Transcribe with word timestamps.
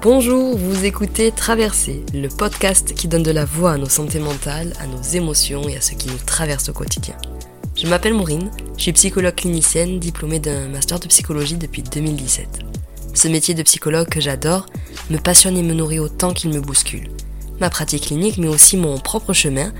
Bonjour, 0.00 0.56
vous 0.56 0.84
écoutez 0.84 1.32
Traverser, 1.32 2.04
le 2.14 2.28
podcast 2.28 2.94
qui 2.94 3.08
donne 3.08 3.24
de 3.24 3.32
la 3.32 3.44
voix 3.44 3.72
à 3.72 3.78
nos 3.78 3.88
santé 3.88 4.20
mentales, 4.20 4.72
à 4.78 4.86
nos 4.86 5.02
émotions 5.02 5.68
et 5.68 5.76
à 5.76 5.80
ce 5.80 5.94
qui 5.94 6.06
nous 6.06 6.18
traverse 6.24 6.68
au 6.68 6.72
quotidien. 6.72 7.16
Je 7.74 7.88
m'appelle 7.88 8.14
Maureen, 8.14 8.48
je 8.76 8.82
suis 8.82 8.92
psychologue 8.92 9.34
clinicienne 9.34 9.98
diplômée 9.98 10.38
d'un 10.38 10.68
master 10.68 11.00
de 11.00 11.08
psychologie 11.08 11.56
depuis 11.56 11.82
2017. 11.82 12.60
Ce 13.12 13.26
métier 13.26 13.54
de 13.54 13.62
psychologue 13.64 14.08
que 14.08 14.20
j'adore 14.20 14.66
me 15.10 15.18
passionne 15.18 15.56
et 15.56 15.64
me 15.64 15.74
nourrit 15.74 15.98
autant 15.98 16.32
qu'il 16.32 16.50
me 16.50 16.60
bouscule. 16.60 17.10
Ma 17.58 17.68
pratique 17.68 18.06
clinique, 18.06 18.38
mais 18.38 18.46
aussi 18.46 18.76
mon 18.76 18.98
propre 18.98 19.32
chemin, 19.32 19.72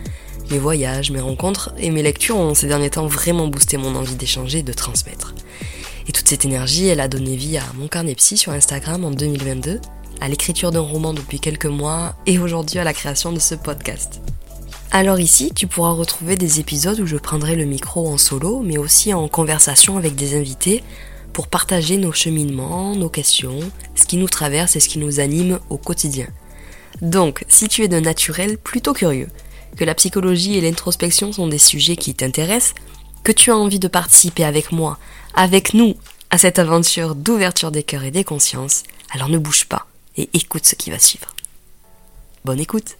mes 0.51 0.59
voyages, 0.59 1.13
mes 1.13 1.21
rencontres 1.21 1.73
et 1.79 1.91
mes 1.91 2.03
lectures 2.03 2.39
ont 2.39 2.55
ces 2.55 2.67
derniers 2.67 2.91
temps 2.91 3.07
vraiment 3.07 3.47
boosté 3.47 3.77
mon 3.77 3.95
envie 3.95 4.17
d'échanger 4.17 4.59
et 4.59 4.63
de 4.65 4.73
transmettre. 4.73 5.33
Et 6.09 6.13
toute 6.13 6.27
cette 6.27 6.45
énergie, 6.45 6.89
elle 6.89 7.01
a 7.01 7.07
donné 7.07 7.37
vie 7.37 7.59
à 7.59 7.65
mon 7.75 7.87
carnet 7.87 8.17
psy 8.17 8.37
sur 8.37 8.51
Instagram 8.51 9.05
en 9.05 9.13
2022, 9.13 9.81
à 10.21 10.29
l'écriture 10.29 10.71
d'un 10.71 10.81
roman 10.81 11.15
depuis 11.15 11.41
quelques 11.41 11.67
mois 11.67 12.17
et 12.27 12.39
aujourd'hui 12.39 12.79
à 12.79 12.85
la 12.85 12.93
création 12.93 13.33
de 13.33 13.39
ce 13.39 13.55
podcast. 13.55 14.21
Alors 14.91 15.21
ici, 15.21 15.53
tu 15.55 15.67
pourras 15.67 15.93
retrouver 15.93 16.37
des 16.37 16.61
épisodes 16.61 16.99
où 17.01 17.07
je 17.07 17.17
prendrai 17.17 17.57
le 17.57 17.67
micro 17.67 18.09
en 18.09 18.17
solo, 18.17 18.61
mais 18.61 18.79
aussi 18.79 19.13
en 19.13 19.29
conversation 19.29 19.99
avec 19.99 20.15
des 20.15 20.37
invités 20.37 20.83
pour 21.35 21.47
partager 21.47 21.99
nos 21.99 22.13
cheminements, 22.13 22.97
nos 22.97 23.11
questions, 23.11 23.61
ce 23.95 24.07
qui 24.07 24.17
nous 24.17 24.29
traverse 24.29 24.77
et 24.77 24.81
ce 24.81 24.89
qui 24.89 24.99
nous 24.99 25.21
anime 25.21 25.61
au 25.69 25.77
quotidien. 25.77 26.27
Donc, 27.03 27.45
si 27.49 27.69
tu 27.69 27.83
es 27.83 27.89
d'un 27.89 28.01
naturel 28.01 28.57
plutôt 28.57 28.95
curieux, 28.95 29.29
que 29.77 29.85
la 29.85 29.95
psychologie 29.95 30.57
et 30.57 30.61
l'introspection 30.61 31.33
sont 31.33 31.47
des 31.47 31.59
sujets 31.59 31.97
qui 31.97 32.15
t'intéressent, 32.15 32.75
que 33.25 33.33
tu 33.33 33.51
as 33.51 33.57
envie 33.57 33.79
de 33.79 33.89
participer 33.89 34.45
avec 34.45 34.73
moi, 34.73 34.99
avec 35.35 35.75
nous, 35.75 35.95
à 36.31 36.39
cette 36.39 36.59
aventure 36.59 37.15
d'ouverture 37.15 37.71
des 37.71 37.83
cœurs 37.83 38.05
et 38.05 38.11
des 38.11 38.25
consciences, 38.25 38.85
alors 39.11 39.29
ne 39.29 39.39
bouge 39.39 39.67
pas 39.67 39.87
et 40.19 40.29
écoute 40.35 40.67
ce 40.67 40.75
qui 40.75 40.91
va 40.91 40.99
suivre. 40.99 41.35
Bonne 42.45 42.61
écoute 42.61 42.97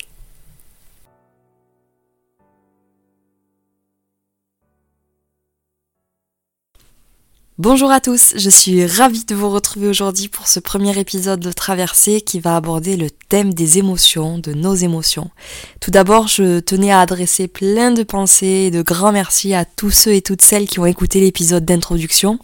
Bonjour 7.61 7.91
à 7.91 8.01
tous, 8.01 8.35
je 8.37 8.51
suis 8.51 8.87
ravie 8.87 9.25
de 9.25 9.35
vous 9.35 9.51
retrouver 9.51 9.89
aujourd'hui 9.89 10.29
pour 10.29 10.47
ce 10.47 10.61
premier 10.61 10.97
épisode 10.97 11.41
de 11.41 11.51
Traversée 11.51 12.21
qui 12.21 12.39
va 12.39 12.55
aborder 12.55 12.97
le 12.97 13.11
thème 13.11 13.53
des 13.53 13.79
émotions, 13.79 14.39
de 14.39 14.53
nos 14.53 14.77
émotions. 14.77 15.33
Tout 15.81 15.91
d'abord, 15.91 16.29
je 16.29 16.61
tenais 16.61 16.93
à 16.93 17.01
adresser 17.01 17.49
plein 17.49 17.91
de 17.91 18.05
pensées 18.05 18.67
et 18.67 18.71
de 18.71 18.83
grands 18.83 19.11
merci 19.11 19.55
à 19.55 19.65
tous 19.65 19.91
ceux 19.91 20.13
et 20.13 20.23
toutes 20.23 20.43
celles 20.43 20.69
qui 20.69 20.79
ont 20.79 20.87
écouté 20.87 21.19
l'épisode 21.19 21.65
d'introduction, 21.65 22.39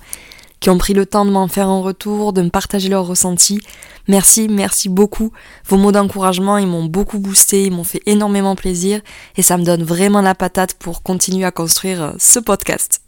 qui 0.65 0.71
ont 0.71 0.79
pris 0.79 0.95
le 0.95 1.05
temps 1.05 1.27
de 1.27 1.31
m'en 1.31 1.47
faire 1.47 1.69
un 1.69 1.83
retour, 1.83 2.33
de 2.33 2.41
me 2.41 2.49
partager 2.49 2.89
leurs 2.89 3.07
ressentis. 3.07 3.61
Merci, 4.09 4.49
merci 4.49 4.89
beaucoup. 4.89 5.31
Vos 5.69 5.77
mots 5.77 5.93
d'encouragement, 5.93 6.57
ils 6.57 6.67
m'ont 6.67 6.87
beaucoup 6.87 7.19
boosté, 7.19 7.67
ils 7.67 7.71
m'ont 7.71 7.85
fait 7.85 8.01
énormément 8.07 8.57
plaisir 8.57 9.03
et 9.37 9.43
ça 9.43 9.59
me 9.59 9.63
donne 9.63 9.83
vraiment 9.83 10.23
la 10.23 10.35
patate 10.35 10.73
pour 10.73 11.03
continuer 11.03 11.45
à 11.45 11.51
construire 11.51 12.15
ce 12.19 12.39
podcast. 12.39 13.03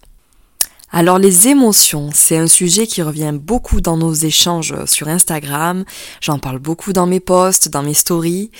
Alors 0.93 1.19
les 1.19 1.49
émotions, 1.49 2.11
c'est 2.13 2.37
un 2.37 2.47
sujet 2.47 2.87
qui 2.87 3.01
revient 3.01 3.33
beaucoup 3.33 3.81
dans 3.81 3.97
nos 3.97 4.13
échanges 4.13 4.75
sur 4.85 5.09
Instagram, 5.09 5.87
j'en 6.21 6.39
parle 6.39 6.59
beaucoup 6.59 6.93
dans 6.93 7.07
mes 7.07 7.21
posts, 7.21 7.71
dans 7.71 7.83
mes 7.83 7.95
stories, 7.95 8.51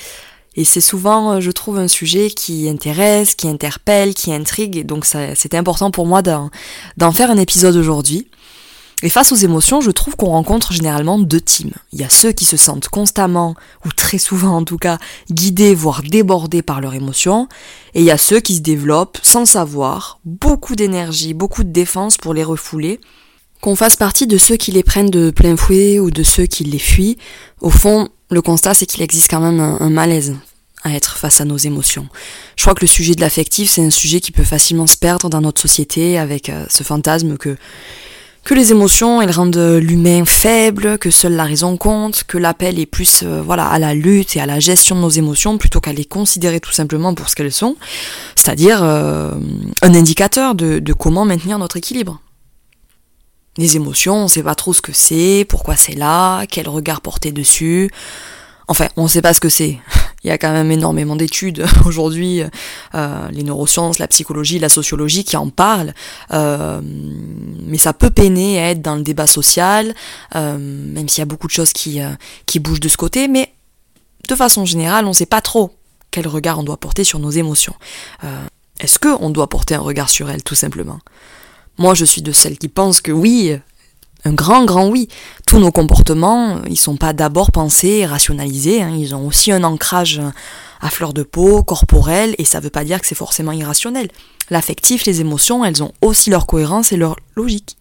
et 0.55 0.65
c'est 0.65 0.81
souvent, 0.81 1.39
je 1.39 1.51
trouve, 1.51 1.77
un 1.77 1.87
sujet 1.87 2.31
qui 2.31 2.67
intéresse, 2.67 3.35
qui 3.35 3.47
interpelle, 3.47 4.15
qui 4.15 4.33
intrigue, 4.33 4.75
et 4.75 4.83
donc 4.83 5.05
c'était 5.05 5.57
important 5.57 5.91
pour 5.91 6.07
moi 6.07 6.23
d'en 6.23 7.11
faire 7.11 7.29
un 7.29 7.37
épisode 7.37 7.75
aujourd'hui. 7.75 8.27
Et 9.03 9.09
face 9.09 9.31
aux 9.31 9.35
émotions, 9.35 9.79
je 9.79 9.91
trouve 9.91 10.15
qu'on 10.15 10.31
rencontre 10.31 10.73
généralement 10.73 11.19
deux 11.19 11.41
teams. 11.41 11.73
Il 11.93 11.99
y 11.99 12.03
a 12.03 12.09
ceux 12.09 12.31
qui 12.31 12.45
se 12.45 12.57
sentent 12.57 12.89
constamment, 12.89 13.55
ou 13.85 13.89
très 13.91 14.17
souvent 14.17 14.57
en 14.57 14.63
tout 14.63 14.77
cas, 14.77 14.97
guidés, 15.29 15.75
voire 15.75 16.01
débordés 16.01 16.63
par 16.63 16.81
leurs 16.81 16.95
émotions, 16.95 17.47
et 17.93 17.99
il 17.99 18.05
y 18.05 18.11
a 18.11 18.17
ceux 18.17 18.39
qui 18.39 18.55
se 18.55 18.61
développent 18.61 19.19
sans 19.21 19.45
savoir, 19.45 20.19
beaucoup 20.25 20.75
d'énergie, 20.75 21.35
beaucoup 21.35 21.63
de 21.63 21.71
défense 21.71 22.17
pour 22.17 22.33
les 22.33 22.43
refouler. 22.43 22.99
Qu'on 23.61 23.75
fasse 23.75 23.95
partie 23.95 24.25
de 24.27 24.37
ceux 24.37 24.55
qui 24.55 24.71
les 24.71 24.83
prennent 24.83 25.09
de 25.09 25.29
plein 25.29 25.57
fouet 25.57 25.99
ou 25.99 26.09
de 26.09 26.23
ceux 26.23 26.45
qui 26.45 26.63
les 26.63 26.79
fuient, 26.79 27.17
au 27.61 27.69
fond, 27.69 28.09
le 28.29 28.41
constat 28.41 28.73
c'est 28.73 28.85
qu'il 28.85 29.03
existe 29.03 29.29
quand 29.29 29.39
même 29.39 29.59
un, 29.59 29.89
malaise 29.89 30.35
à 30.83 30.93
être 30.93 31.17
face 31.17 31.41
à 31.41 31.45
nos 31.45 31.57
émotions. 31.57 32.07
Je 32.55 32.63
crois 32.63 32.75
que 32.75 32.81
le 32.81 32.87
sujet 32.87 33.13
de 33.13 33.21
l'affectif, 33.21 33.69
c'est 33.69 33.83
un 33.83 33.89
sujet 33.89 34.21
qui 34.21 34.31
peut 34.31 34.43
facilement 34.43 34.87
se 34.87 34.97
perdre 34.97 35.29
dans 35.29 35.41
notre 35.41 35.61
société 35.61 36.17
avec 36.19 36.49
euh, 36.49 36.65
ce 36.69 36.83
fantasme 36.83 37.37
que 37.37 37.57
que 38.47 38.53
les 38.53 38.71
émotions, 38.71 39.21
elles 39.21 39.31
rendent 39.31 39.57
l'humain 39.57 40.23
faible, 40.23 40.97
que 40.99 41.11
seule 41.11 41.33
la 41.33 41.43
raison 41.43 41.75
compte, 41.75 42.23
que 42.23 42.37
l'appel 42.37 42.79
est 42.79 42.85
plus 42.85 43.23
euh, 43.23 43.41
voilà 43.41 43.67
à 43.67 43.77
la 43.77 43.93
lutte 43.93 44.37
et 44.37 44.39
à 44.39 44.45
la 44.45 44.61
gestion 44.61 44.95
de 44.95 45.01
nos 45.01 45.09
émotions 45.09 45.57
plutôt 45.57 45.81
qu'à 45.81 45.91
les 45.91 46.05
considérer 46.05 46.61
tout 46.61 46.71
simplement 46.71 47.13
pour 47.13 47.27
ce 47.27 47.35
qu'elles 47.35 47.51
sont, 47.51 47.75
c'est-à-dire 48.37 48.81
euh, 48.83 49.31
un 49.81 49.93
indicateur 49.93 50.55
de, 50.55 50.93
comment 50.93 51.25
maintenir 51.25 51.59
notre 51.59 51.75
équilibre. 51.75 52.21
Les 53.57 53.75
émotions, 53.75 54.15
on 54.15 54.27
sait 54.29 54.43
pas 54.43 54.55
trop 54.55 54.71
ce 54.71 54.81
que 54.81 54.93
c'est, 54.93 55.45
pourquoi 55.49 55.75
c'est 55.75 55.95
là, 55.95 56.45
quel 56.45 56.69
regard 56.69 57.01
porter 57.01 57.33
dessus. 57.33 57.91
Enfin, 58.69 58.87
on 58.95 59.09
sait 59.09 59.21
pas 59.21 59.33
ce 59.33 59.41
que 59.41 59.49
c'est. 59.49 59.77
Il 60.23 60.29
y 60.29 60.31
a 60.31 60.37
quand 60.37 60.51
même 60.51 60.71
énormément 60.71 61.15
d'études 61.15 61.65
aujourd'hui, 61.85 62.41
euh, 62.95 63.27
les 63.31 63.43
neurosciences, 63.43 63.99
la 63.99 64.07
psychologie, 64.07 64.59
la 64.59 64.69
sociologie 64.69 65.23
qui 65.23 65.37
en 65.37 65.49
parlent, 65.49 65.93
euh, 66.33 66.81
mais 66.83 67.77
ça 67.77 67.93
peut 67.93 68.09
peiner 68.09 68.59
à 68.59 68.71
être 68.71 68.81
dans 68.81 68.95
le 68.95 69.03
débat 69.03 69.27
social, 69.27 69.93
euh, 70.35 70.57
même 70.57 71.07
s'il 71.07 71.19
y 71.19 71.23
a 71.23 71.25
beaucoup 71.25 71.47
de 71.47 71.51
choses 71.51 71.71
qui, 71.71 71.99
qui 72.45 72.59
bougent 72.59 72.79
de 72.79 72.89
ce 72.89 72.97
côté, 72.97 73.27
mais 73.27 73.53
de 74.27 74.35
façon 74.35 74.65
générale, 74.65 75.05
on 75.05 75.09
ne 75.09 75.13
sait 75.13 75.25
pas 75.25 75.41
trop 75.41 75.71
quel 76.11 76.27
regard 76.27 76.59
on 76.59 76.63
doit 76.63 76.77
porter 76.77 77.03
sur 77.03 77.19
nos 77.19 77.29
émotions. 77.29 77.75
Est-ce 78.79 78.99
qu'on 78.99 79.29
doit 79.29 79.47
porter 79.47 79.75
un 79.75 79.79
regard 79.79 80.09
sur 80.09 80.29
elles, 80.29 80.43
tout 80.43 80.55
simplement? 80.55 80.99
Moi, 81.77 81.93
je 81.93 82.05
suis 82.05 82.21
de 82.21 82.31
celles 82.31 82.57
qui 82.57 82.69
pensent 82.69 83.01
que 83.01 83.11
oui, 83.11 83.57
un 84.25 84.33
grand, 84.33 84.65
grand 84.65 84.87
oui. 84.87 85.07
Tous 85.45 85.59
nos 85.59 85.71
comportements, 85.71 86.61
ils 86.69 86.77
sont 86.77 86.97
pas 86.97 87.13
d'abord 87.13 87.51
pensés 87.51 87.99
et 87.99 88.05
rationalisés, 88.05 88.81
hein. 88.81 88.95
ils 88.97 89.15
ont 89.15 89.25
aussi 89.25 89.51
un 89.51 89.63
ancrage 89.63 90.21
à 90.81 90.89
fleur 90.89 91.13
de 91.13 91.23
peau, 91.23 91.63
corporel, 91.63 92.35
et 92.37 92.45
ça 92.45 92.59
veut 92.59 92.69
pas 92.69 92.83
dire 92.83 93.01
que 93.01 93.07
c'est 93.07 93.15
forcément 93.15 93.51
irrationnel. 93.51 94.09
L'affectif, 94.49 95.05
les 95.05 95.21
émotions, 95.21 95.65
elles 95.65 95.83
ont 95.83 95.93
aussi 96.01 96.29
leur 96.29 96.45
cohérence 96.45 96.91
et 96.91 96.97
leur 96.97 97.15
logique. 97.35 97.77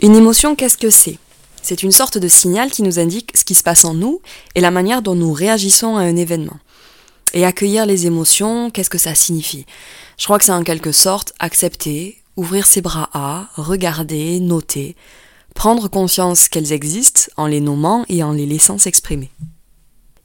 Une 0.00 0.16
émotion, 0.16 0.56
qu'est-ce 0.56 0.78
que 0.78 0.90
c'est? 0.90 1.18
C'est 1.62 1.84
une 1.84 1.92
sorte 1.92 2.18
de 2.18 2.26
signal 2.26 2.70
qui 2.70 2.82
nous 2.82 2.98
indique 2.98 3.30
ce 3.36 3.44
qui 3.44 3.54
se 3.54 3.62
passe 3.62 3.84
en 3.84 3.94
nous 3.94 4.20
et 4.54 4.60
la 4.60 4.72
manière 4.72 5.00
dont 5.00 5.14
nous 5.14 5.32
réagissons 5.32 5.96
à 5.96 6.02
un 6.02 6.16
événement. 6.16 6.58
Et 7.34 7.44
accueillir 7.44 7.86
les 7.86 8.06
émotions, 8.06 8.70
qu'est-ce 8.70 8.90
que 8.90 8.98
ça 8.98 9.14
signifie? 9.14 9.64
Je 10.18 10.24
crois 10.24 10.38
que 10.38 10.44
c'est 10.44 10.52
en 10.52 10.64
quelque 10.64 10.92
sorte 10.92 11.32
accepter, 11.38 12.20
ouvrir 12.36 12.66
ses 12.66 12.82
bras 12.82 13.10
à, 13.12 13.48
regarder, 13.54 14.40
noter, 14.40 14.96
prendre 15.54 15.88
conscience 15.88 16.48
qu'elles 16.48 16.72
existent 16.72 17.30
en 17.36 17.46
les 17.46 17.60
nommant 17.60 18.04
et 18.08 18.22
en 18.22 18.32
les 18.32 18.46
laissant 18.46 18.78
s'exprimer. 18.78 19.30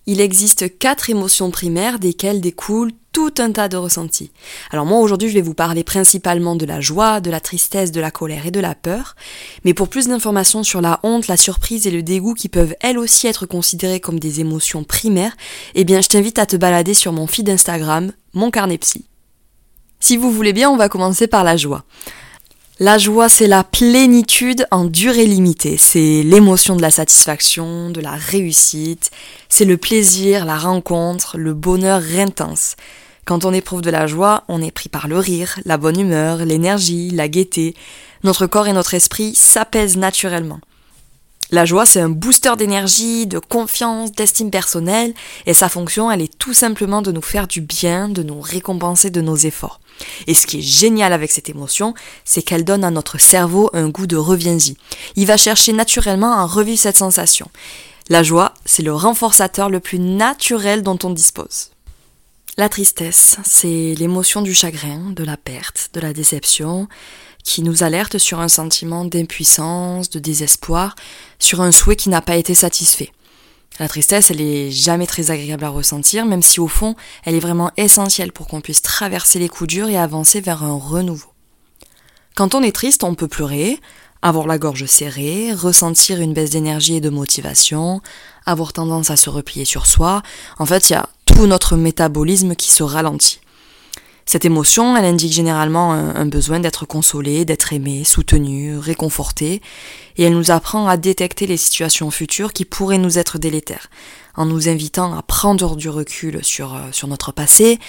Il 0.09 0.21
existe 0.21 0.77
quatre 0.79 1.09
émotions 1.09 1.51
primaires 1.51 1.99
desquelles 1.99 2.39
découlent 2.39 2.93
tout 3.11 3.33
un 3.39 3.51
tas 3.51 3.67
de 3.67 3.75
ressentis. 3.75 4.31
Alors 4.71 4.85
moi 4.85 4.99
aujourd'hui 4.99 5.27
je 5.27 5.33
vais 5.33 5.41
vous 5.41 5.53
parler 5.53 5.83
principalement 5.83 6.55
de 6.55 6.65
la 6.65 6.79
joie, 6.79 7.19
de 7.19 7.29
la 7.29 7.41
tristesse, 7.41 7.91
de 7.91 7.99
la 7.99 8.11
colère 8.11 8.45
et 8.45 8.51
de 8.51 8.61
la 8.61 8.73
peur, 8.73 9.15
mais 9.65 9.73
pour 9.73 9.89
plus 9.89 10.07
d'informations 10.07 10.63
sur 10.63 10.79
la 10.79 11.01
honte, 11.03 11.27
la 11.27 11.35
surprise 11.35 11.87
et 11.87 11.91
le 11.91 12.03
dégoût 12.03 12.35
qui 12.35 12.47
peuvent 12.47 12.75
elles 12.79 12.97
aussi 12.97 13.27
être 13.27 13.45
considérées 13.45 13.99
comme 13.99 14.19
des 14.19 14.39
émotions 14.39 14.85
primaires, 14.85 15.35
eh 15.75 15.83
bien 15.83 15.99
je 15.99 16.07
t'invite 16.07 16.39
à 16.39 16.45
te 16.45 16.55
balader 16.55 16.93
sur 16.93 17.11
mon 17.11 17.27
feed 17.27 17.49
Instagram, 17.49 18.13
mon 18.33 18.49
carnet 18.49 18.77
psy. 18.77 19.03
Si 19.99 20.15
vous 20.15 20.31
voulez 20.31 20.53
bien, 20.53 20.69
on 20.69 20.77
va 20.77 20.89
commencer 20.89 21.27
par 21.27 21.43
la 21.43 21.57
joie. 21.57 21.83
La 22.79 22.99
joie, 22.99 23.27
c'est 23.27 23.47
la 23.47 23.63
plénitude 23.63 24.67
en 24.69 24.85
durée 24.85 25.25
limitée. 25.25 25.77
C'est 25.77 26.21
l'émotion 26.21 26.75
de 26.75 26.83
la 26.83 26.91
satisfaction, 26.91 27.89
de 27.89 28.01
la 28.01 28.11
réussite. 28.11 29.09
C'est 29.49 29.65
le 29.65 29.77
plaisir, 29.77 30.45
la 30.45 30.59
rencontre, 30.59 31.39
le 31.39 31.55
bonheur 31.55 32.03
intense. 32.19 32.75
Quand 33.25 33.45
on 33.45 33.53
éprouve 33.53 33.81
de 33.81 33.89
la 33.89 34.05
joie, 34.05 34.43
on 34.47 34.61
est 34.61 34.69
pris 34.69 34.89
par 34.89 35.07
le 35.07 35.17
rire, 35.17 35.59
la 35.65 35.77
bonne 35.77 35.99
humeur, 35.99 36.45
l'énergie, 36.45 37.09
la 37.09 37.27
gaieté. 37.27 37.73
Notre 38.23 38.45
corps 38.45 38.67
et 38.67 38.73
notre 38.73 38.93
esprit 38.93 39.33
s'apaisent 39.33 39.97
naturellement. 39.97 40.59
La 41.49 41.63
joie, 41.63 41.85
c'est 41.85 42.01
un 42.01 42.09
booster 42.09 42.53
d'énergie, 42.57 43.25
de 43.25 43.39
confiance, 43.39 44.11
d'estime 44.11 44.51
personnelle, 44.51 45.13
et 45.45 45.53
sa 45.53 45.69
fonction, 45.69 46.11
elle 46.11 46.21
est 46.21 46.37
tout 46.37 46.53
simplement 46.53 47.01
de 47.01 47.13
nous 47.13 47.21
faire 47.21 47.47
du 47.47 47.61
bien, 47.61 48.09
de 48.09 48.21
nous 48.21 48.41
récompenser 48.41 49.11
de 49.11 49.21
nos 49.21 49.37
efforts. 49.37 49.79
Et 50.27 50.33
ce 50.33 50.45
qui 50.45 50.59
est 50.59 50.61
génial 50.61 51.13
avec 51.13 51.31
cette 51.31 51.49
émotion, 51.49 51.93
c'est 52.25 52.41
qu'elle 52.41 52.65
donne 52.65 52.83
à 52.83 52.91
notre 52.91 53.17
cerveau 53.17 53.69
un 53.73 53.87
goût 53.87 54.07
de 54.07 54.17
reviens-y. 54.17 54.75
Il 55.15 55.25
va 55.25 55.37
chercher 55.37 55.71
naturellement 55.71 56.33
à 56.33 56.45
revivre 56.45 56.79
cette 56.79 56.97
sensation. 56.97 57.49
La 58.09 58.23
joie, 58.23 58.53
c'est 58.65 58.83
le 58.83 58.93
renforçateur 58.93 59.69
le 59.69 59.79
plus 59.79 59.99
naturel 59.99 60.83
dont 60.83 60.99
on 61.03 61.09
dispose. 61.09 61.71
La 62.57 62.69
tristesse, 62.69 63.37
c'est 63.45 63.93
l'émotion 63.97 64.41
du 64.41 64.53
chagrin, 64.53 65.11
de 65.11 65.23
la 65.23 65.37
perte, 65.37 65.91
de 65.93 65.99
la 65.99 66.11
déception, 66.11 66.87
qui 67.47 67.63
nous 67.63 67.81
alerte 67.81 68.17
sur 68.17 68.41
un 68.41 68.49
sentiment 68.49 69.05
d'impuissance, 69.05 70.09
de 70.09 70.19
désespoir, 70.19 70.95
sur 71.39 71.61
un 71.61 71.71
souhait 71.71 71.95
qui 71.95 72.09
n'a 72.09 72.21
pas 72.21 72.35
été 72.35 72.53
satisfait. 72.53 73.13
La 73.79 73.87
tristesse, 73.87 74.31
elle 74.31 74.41
est 74.41 74.69
jamais 74.69 75.07
très 75.07 75.31
agréable 75.31 75.63
à 75.63 75.69
ressentir, 75.69 76.25
même 76.25 76.41
si 76.41 76.59
au 76.59 76.67
fond, 76.67 76.97
elle 77.23 77.35
est 77.35 77.39
vraiment 77.39 77.71
essentielle 77.77 78.33
pour 78.33 78.47
qu'on 78.47 78.59
puisse 78.59 78.81
traverser 78.81 79.39
les 79.39 79.47
coups 79.47 79.69
durs 79.69 79.87
et 79.87 79.97
avancer 79.97 80.41
vers 80.41 80.61
un 80.61 80.77
renouveau. 80.77 81.29
Quand 82.35 82.53
on 82.53 82.61
est 82.61 82.73
triste, 82.73 83.05
on 83.05 83.15
peut 83.15 83.29
pleurer, 83.29 83.79
avoir 84.21 84.45
la 84.45 84.57
gorge 84.57 84.85
serrée, 84.85 85.53
ressentir 85.53 86.19
une 86.19 86.33
baisse 86.33 86.49
d'énergie 86.49 86.95
et 86.95 87.01
de 87.01 87.09
motivation, 87.09 88.01
avoir 88.45 88.73
tendance 88.73 89.09
à 89.09 89.15
se 89.15 89.29
replier 89.29 89.63
sur 89.63 89.85
soi. 89.85 90.21
En 90.59 90.65
fait, 90.65 90.89
il 90.89 90.93
y 90.93 90.95
a 90.97 91.07
tout 91.25 91.47
notre 91.47 91.77
métabolisme 91.77 92.55
qui 92.55 92.73
se 92.73 92.83
ralentit. 92.83 93.39
Cette 94.27 94.43
émotion, 94.43 94.97
elle 94.97 95.05
indique 95.05 95.31
généralement 95.31 95.93
un, 95.93 96.25
besoin 96.25 96.59
d'être 96.59 96.85
consolé, 96.85 97.45
d'être 97.45 97.71
aimé, 97.71 98.03
soutenu, 98.03 98.77
réconforté, 98.77 99.61
et 100.17 100.23
elle 100.23 100.33
nous 100.33 100.51
apprend 100.51 100.89
à 100.89 100.97
détecter 100.97 101.47
les 101.47 101.55
situations 101.55 102.11
futures 102.11 102.51
qui 102.51 102.65
pourraient 102.65 102.97
nous 102.97 103.17
être 103.17 103.37
délétères, 103.37 103.87
en 104.35 104.45
nous 104.45 104.67
invitant 104.67 105.17
à 105.17 105.21
prendre 105.21 105.77
du 105.77 105.87
recul 105.87 106.43
sur, 106.43 106.75
euh, 106.75 106.79
sur 106.91 107.07
notre 107.07 107.31
passé 107.31 107.79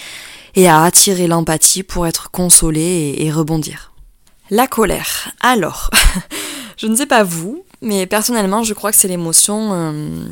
et 0.55 0.69
à 0.69 0.85
attirer 0.85 1.26
l'empathie 1.26 1.82
pour 1.82 2.06
être 2.06 2.31
consolé 2.31 3.17
et, 3.19 3.32
rebondir. 3.32 3.90
La 4.49 4.69
colère. 4.69 5.32
Alors, 5.40 5.90
je 6.76 6.87
ne 6.87 6.94
sais 6.94 7.06
pas 7.06 7.25
vous, 7.25 7.64
mais 7.82 8.06
personnellement, 8.06 8.62
je 8.62 8.75
crois 8.75 8.93
que 8.93 8.96
c'est 8.96 9.08
l'émotion 9.08 9.70
euh, 9.73 10.29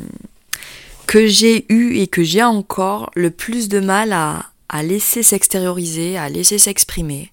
que 1.05 1.27
j'ai 1.27 1.65
eue 1.67 1.97
et 1.97 2.07
que 2.07 2.23
j'ai 2.23 2.43
encore 2.43 3.11
le 3.13 3.29
plus 3.29 3.67
de 3.67 3.81
mal 3.81 4.13
à, 4.13 4.45
à 4.69 4.83
laisser 4.83 5.23
s'extérioriser, 5.23 6.17
à 6.17 6.29
laisser 6.29 6.57
s'exprimer, 6.57 7.31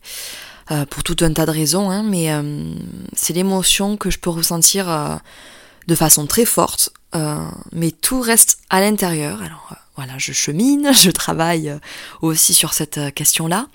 euh, 0.70 0.86
pour 0.86 1.02
tout 1.02 1.16
un 1.20 1.32
tas 1.32 1.44
de 1.44 1.50
raisons, 1.50 1.90
hein, 1.90 2.02
mais 2.02 2.32
euh, 2.32 2.74
c'est 3.12 3.34
l'émotion 3.34 3.96
que 3.96 4.10
je 4.10 4.18
peux 4.18 4.30
ressentir 4.30 4.88
euh, 4.88 5.16
de 5.88 5.94
façon 5.94 6.26
très 6.26 6.44
forte, 6.44 6.90
mais 7.70 7.92
tout 7.92 8.20
reste 8.20 8.58
à 8.70 8.80
l'intérieur. 8.80 9.40
Alors 9.40 9.76
voilà, 9.96 10.14
je 10.18 10.32
chemine, 10.32 10.92
je 10.92 11.10
travaille 11.10 11.68
euh, 11.68 11.78
aussi 12.20 12.52
sur 12.52 12.74
cette 12.74 12.98
euh, 12.98 13.10
question-là. 13.10 13.68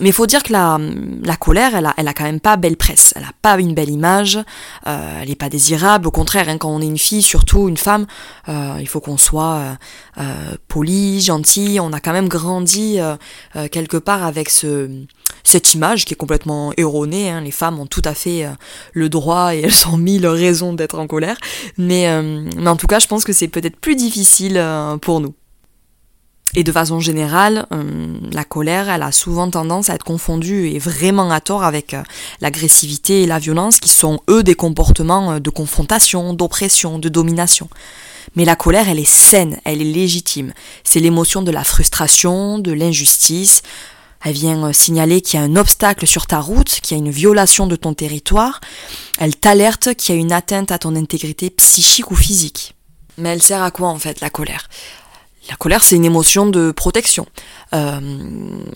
Mais 0.00 0.08
il 0.08 0.12
faut 0.12 0.26
dire 0.26 0.42
que 0.42 0.52
la, 0.52 0.80
la 1.22 1.36
colère, 1.36 1.76
elle 1.76 1.86
a, 1.86 1.94
elle 1.96 2.08
a 2.08 2.14
quand 2.14 2.24
même 2.24 2.40
pas 2.40 2.56
belle 2.56 2.76
presse, 2.76 3.12
elle 3.14 3.22
a 3.22 3.32
pas 3.42 3.60
une 3.60 3.74
belle 3.74 3.90
image, 3.90 4.40
euh, 4.86 5.20
elle 5.20 5.30
est 5.30 5.36
pas 5.36 5.50
désirable. 5.50 6.08
Au 6.08 6.10
contraire, 6.10 6.48
hein, 6.48 6.58
quand 6.58 6.70
on 6.70 6.80
est 6.80 6.86
une 6.86 6.98
fille, 6.98 7.22
surtout 7.22 7.68
une 7.68 7.76
femme, 7.76 8.06
il 8.48 8.88
faut 8.88 9.00
qu'on 9.00 9.18
soit 9.18 9.76
euh, 10.18 10.54
poli, 10.66 11.20
gentil. 11.20 11.78
On 11.80 11.92
a 11.92 12.00
quand 12.00 12.12
même 12.12 12.28
grandi 12.28 12.98
quelque 13.70 13.96
part 13.98 14.24
avec 14.24 14.48
ce, 14.48 14.88
cette 15.44 15.74
image 15.74 16.04
qui 16.04 16.14
est 16.14 16.16
complètement 16.16 16.72
erronée. 16.76 17.30
Hein. 17.30 17.42
Les 17.42 17.50
femmes 17.50 17.78
ont 17.78 17.86
tout 17.86 18.02
à 18.04 18.14
fait 18.14 18.46
le 18.92 19.08
droit 19.08 19.54
et 19.54 19.60
elles 19.60 19.88
ont 19.88 19.96
mille 19.96 20.26
raisons 20.26 20.72
d'être 20.72 20.98
en 20.98 21.06
colère. 21.06 21.36
Mais, 21.76 22.22
mais 22.56 22.68
en 22.68 22.76
tout 22.76 22.86
cas, 22.86 22.98
je 22.98 23.06
pense 23.06 23.24
que 23.24 23.32
c'est 23.32 23.48
peut-être 23.48 23.76
plus 23.76 23.94
difficile 23.94 24.62
pour 25.02 25.20
nous. 25.20 25.34
Et 26.54 26.64
de 26.64 26.72
façon 26.72 27.00
générale, 27.00 27.66
euh, 27.72 28.18
la 28.30 28.44
colère, 28.44 28.90
elle 28.90 29.02
a 29.02 29.10
souvent 29.10 29.48
tendance 29.48 29.88
à 29.88 29.94
être 29.94 30.04
confondue 30.04 30.68
et 30.68 30.78
vraiment 30.78 31.30
à 31.30 31.40
tort 31.40 31.64
avec 31.64 31.94
euh, 31.94 32.02
l'agressivité 32.42 33.22
et 33.22 33.26
la 33.26 33.38
violence 33.38 33.80
qui 33.80 33.88
sont 33.88 34.20
eux 34.28 34.42
des 34.42 34.54
comportements 34.54 35.32
euh, 35.32 35.40
de 35.40 35.48
confrontation, 35.48 36.34
d'oppression, 36.34 36.98
de 36.98 37.08
domination. 37.08 37.70
Mais 38.36 38.44
la 38.44 38.54
colère, 38.54 38.90
elle 38.90 38.98
est 38.98 39.10
saine, 39.10 39.60
elle 39.64 39.80
est 39.80 39.92
légitime. 39.92 40.52
C'est 40.84 41.00
l'émotion 41.00 41.40
de 41.40 41.50
la 41.50 41.64
frustration, 41.64 42.58
de 42.58 42.72
l'injustice. 42.72 43.62
Elle 44.22 44.34
vient 44.34 44.72
signaler 44.74 45.22
qu'il 45.22 45.40
y 45.40 45.42
a 45.42 45.46
un 45.46 45.56
obstacle 45.56 46.06
sur 46.06 46.26
ta 46.26 46.38
route, 46.38 46.68
qu'il 46.82 46.96
y 46.96 47.00
a 47.00 47.04
une 47.04 47.10
violation 47.10 47.66
de 47.66 47.76
ton 47.76 47.94
territoire. 47.94 48.60
Elle 49.18 49.36
t'alerte 49.36 49.94
qu'il 49.94 50.14
y 50.14 50.18
a 50.18 50.20
une 50.20 50.32
atteinte 50.32 50.70
à 50.70 50.78
ton 50.78 50.94
intégrité 50.94 51.50
psychique 51.50 52.10
ou 52.10 52.14
physique. 52.14 52.76
Mais 53.18 53.30
elle 53.30 53.42
sert 53.42 53.62
à 53.62 53.70
quoi 53.70 53.88
en 53.88 53.98
fait 53.98 54.20
la 54.20 54.30
colère? 54.30 54.68
La 55.48 55.56
colère, 55.56 55.82
c'est 55.82 55.96
une 55.96 56.04
émotion 56.04 56.46
de 56.46 56.70
protection, 56.70 57.26
euh, 57.74 58.00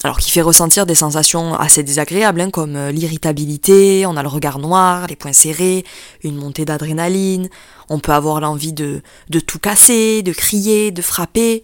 alors 0.02 0.18
qui 0.18 0.32
fait 0.32 0.42
ressentir 0.42 0.84
des 0.84 0.96
sensations 0.96 1.54
assez 1.54 1.84
désagréables, 1.84 2.40
hein, 2.40 2.50
comme 2.50 2.74
euh, 2.74 2.90
l'irritabilité, 2.90 4.04
on 4.04 4.16
a 4.16 4.22
le 4.22 4.28
regard 4.28 4.58
noir, 4.58 5.06
les 5.06 5.14
poings 5.14 5.32
serrés, 5.32 5.84
une 6.24 6.34
montée 6.34 6.64
d'adrénaline, 6.64 7.48
on 7.88 8.00
peut 8.00 8.12
avoir 8.12 8.40
l'envie 8.40 8.72
de, 8.72 9.00
de 9.30 9.40
tout 9.40 9.60
casser, 9.60 10.22
de 10.22 10.32
crier, 10.32 10.90
de 10.90 11.02
frapper. 11.02 11.62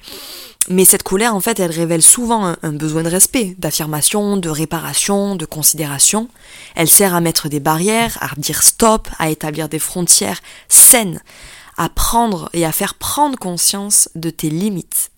Mais 0.68 0.84
cette 0.84 1.02
colère, 1.02 1.34
en 1.34 1.40
fait, 1.40 1.58
elle 1.58 1.72
révèle 1.72 2.02
souvent 2.02 2.46
un, 2.46 2.56
un 2.62 2.70
besoin 2.70 3.02
de 3.02 3.08
respect, 3.08 3.56
d'affirmation, 3.58 4.36
de 4.36 4.48
réparation, 4.48 5.34
de 5.34 5.44
considération. 5.44 6.28
Elle 6.76 6.88
sert 6.88 7.16
à 7.16 7.20
mettre 7.20 7.48
des 7.48 7.58
barrières, 7.58 8.16
à 8.20 8.28
dire 8.36 8.62
stop, 8.62 9.08
à 9.18 9.30
établir 9.30 9.68
des 9.68 9.80
frontières 9.80 10.40
saines 10.68 11.20
à 11.76 11.88
prendre 11.88 12.50
et 12.52 12.64
à 12.64 12.72
faire 12.72 12.94
prendre 12.94 13.38
conscience 13.38 14.08
de 14.14 14.30
tes 14.30 14.50
limites. 14.50 15.10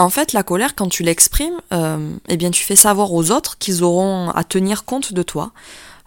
En 0.00 0.10
fait, 0.10 0.32
la 0.32 0.44
colère, 0.44 0.76
quand 0.76 0.88
tu 0.88 1.02
l'exprimes, 1.02 1.60
euh, 1.72 2.14
eh 2.28 2.36
bien, 2.36 2.52
tu 2.52 2.62
fais 2.62 2.76
savoir 2.76 3.12
aux 3.12 3.32
autres 3.32 3.58
qu'ils 3.58 3.82
auront 3.82 4.30
à 4.30 4.44
tenir 4.44 4.84
compte 4.84 5.12
de 5.12 5.22
toi. 5.24 5.50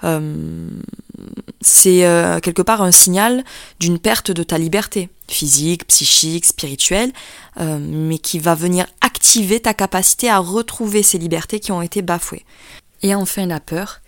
Euh, 0.05 0.69
c'est 1.59 2.05
euh, 2.05 2.39
quelque 2.39 2.61
part 2.61 2.81
un 2.81 2.91
signal 2.91 3.43
d'une 3.81 3.99
perte 3.99 4.31
de 4.31 4.43
ta 4.43 4.57
liberté, 4.57 5.09
physique, 5.27 5.85
psychique, 5.87 6.45
spirituelle, 6.45 7.11
mais 7.59 8.17
qui 8.17 8.39
va 8.39 8.55
venir 8.55 8.87
activer 9.01 9.59
ta 9.59 9.73
capacité 9.73 10.29
à 10.29 10.39
retrouver 10.39 11.03
ces 11.03 11.17
libertés 11.17 11.59
qui 11.59 11.71
ont 11.73 11.81
été 11.81 12.01
bafouées. 12.01 12.45
Et 13.03 13.13
enfin, 13.13 13.45
la 13.45 13.59
peur. 13.59 14.00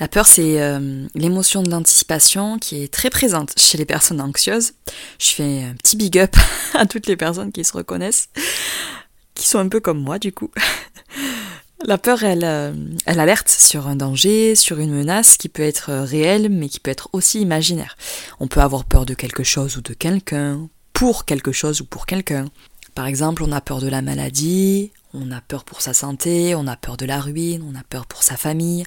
La 0.00 0.08
peur, 0.08 0.26
c'est 0.26 0.62
euh, 0.62 1.06
l'émotion 1.14 1.62
de 1.62 1.70
l'anticipation 1.70 2.58
qui 2.58 2.82
est 2.82 2.90
très 2.90 3.10
présente 3.10 3.52
chez 3.58 3.76
les 3.76 3.84
personnes 3.84 4.22
anxieuses. 4.22 4.72
Je 5.18 5.26
fais 5.26 5.64
un 5.64 5.74
petit 5.74 5.98
big 5.98 6.18
up 6.18 6.34
à 6.74 6.86
toutes 6.86 7.06
les 7.06 7.16
personnes 7.16 7.52
qui 7.52 7.64
se 7.64 7.74
reconnaissent, 7.74 8.30
qui 9.34 9.46
sont 9.46 9.58
un 9.58 9.68
peu 9.68 9.78
comme 9.78 10.00
moi 10.00 10.18
du 10.18 10.32
coup. 10.32 10.50
La 11.84 11.98
peur, 11.98 12.18
euh, 12.22 12.72
elle 13.06 13.20
alerte 13.20 13.48
sur 13.48 13.88
un 13.88 13.96
danger, 13.96 14.54
sur 14.54 14.78
une 14.80 14.92
menace 14.92 15.36
qui 15.36 15.48
peut 15.48 15.62
être 15.62 15.92
réelle, 15.92 16.48
mais 16.50 16.68
qui 16.68 16.78
peut 16.78 16.90
être 16.90 17.08
aussi 17.12 17.40
imaginaire. 17.40 17.96
On 18.38 18.48
peut 18.48 18.60
avoir 18.60 18.84
peur 18.84 19.06
de 19.06 19.14
quelque 19.14 19.44
chose 19.44 19.78
ou 19.78 19.80
de 19.80 19.94
quelqu'un, 19.94 20.68
pour 20.92 21.24
quelque 21.24 21.52
chose 21.52 21.80
ou 21.80 21.86
pour 21.86 22.04
quelqu'un. 22.04 22.46
Par 22.94 23.06
exemple, 23.06 23.42
on 23.42 23.52
a 23.52 23.62
peur 23.62 23.80
de 23.80 23.88
la 23.88 24.02
maladie, 24.02 24.92
on 25.14 25.30
a 25.30 25.40
peur 25.40 25.64
pour 25.64 25.80
sa 25.80 25.94
santé, 25.94 26.54
on 26.54 26.66
a 26.66 26.76
peur 26.76 26.98
de 26.98 27.06
la 27.06 27.18
ruine, 27.18 27.64
on 27.66 27.78
a 27.78 27.82
peur 27.82 28.04
pour 28.04 28.22
sa 28.22 28.36
famille. 28.36 28.84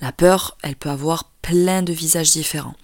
La 0.00 0.12
peur, 0.12 0.56
elle 0.62 0.76
peut 0.76 0.90
avoir 0.90 1.32
plein 1.42 1.82
de 1.82 1.92
visages 1.92 2.32
différents. 2.32 2.74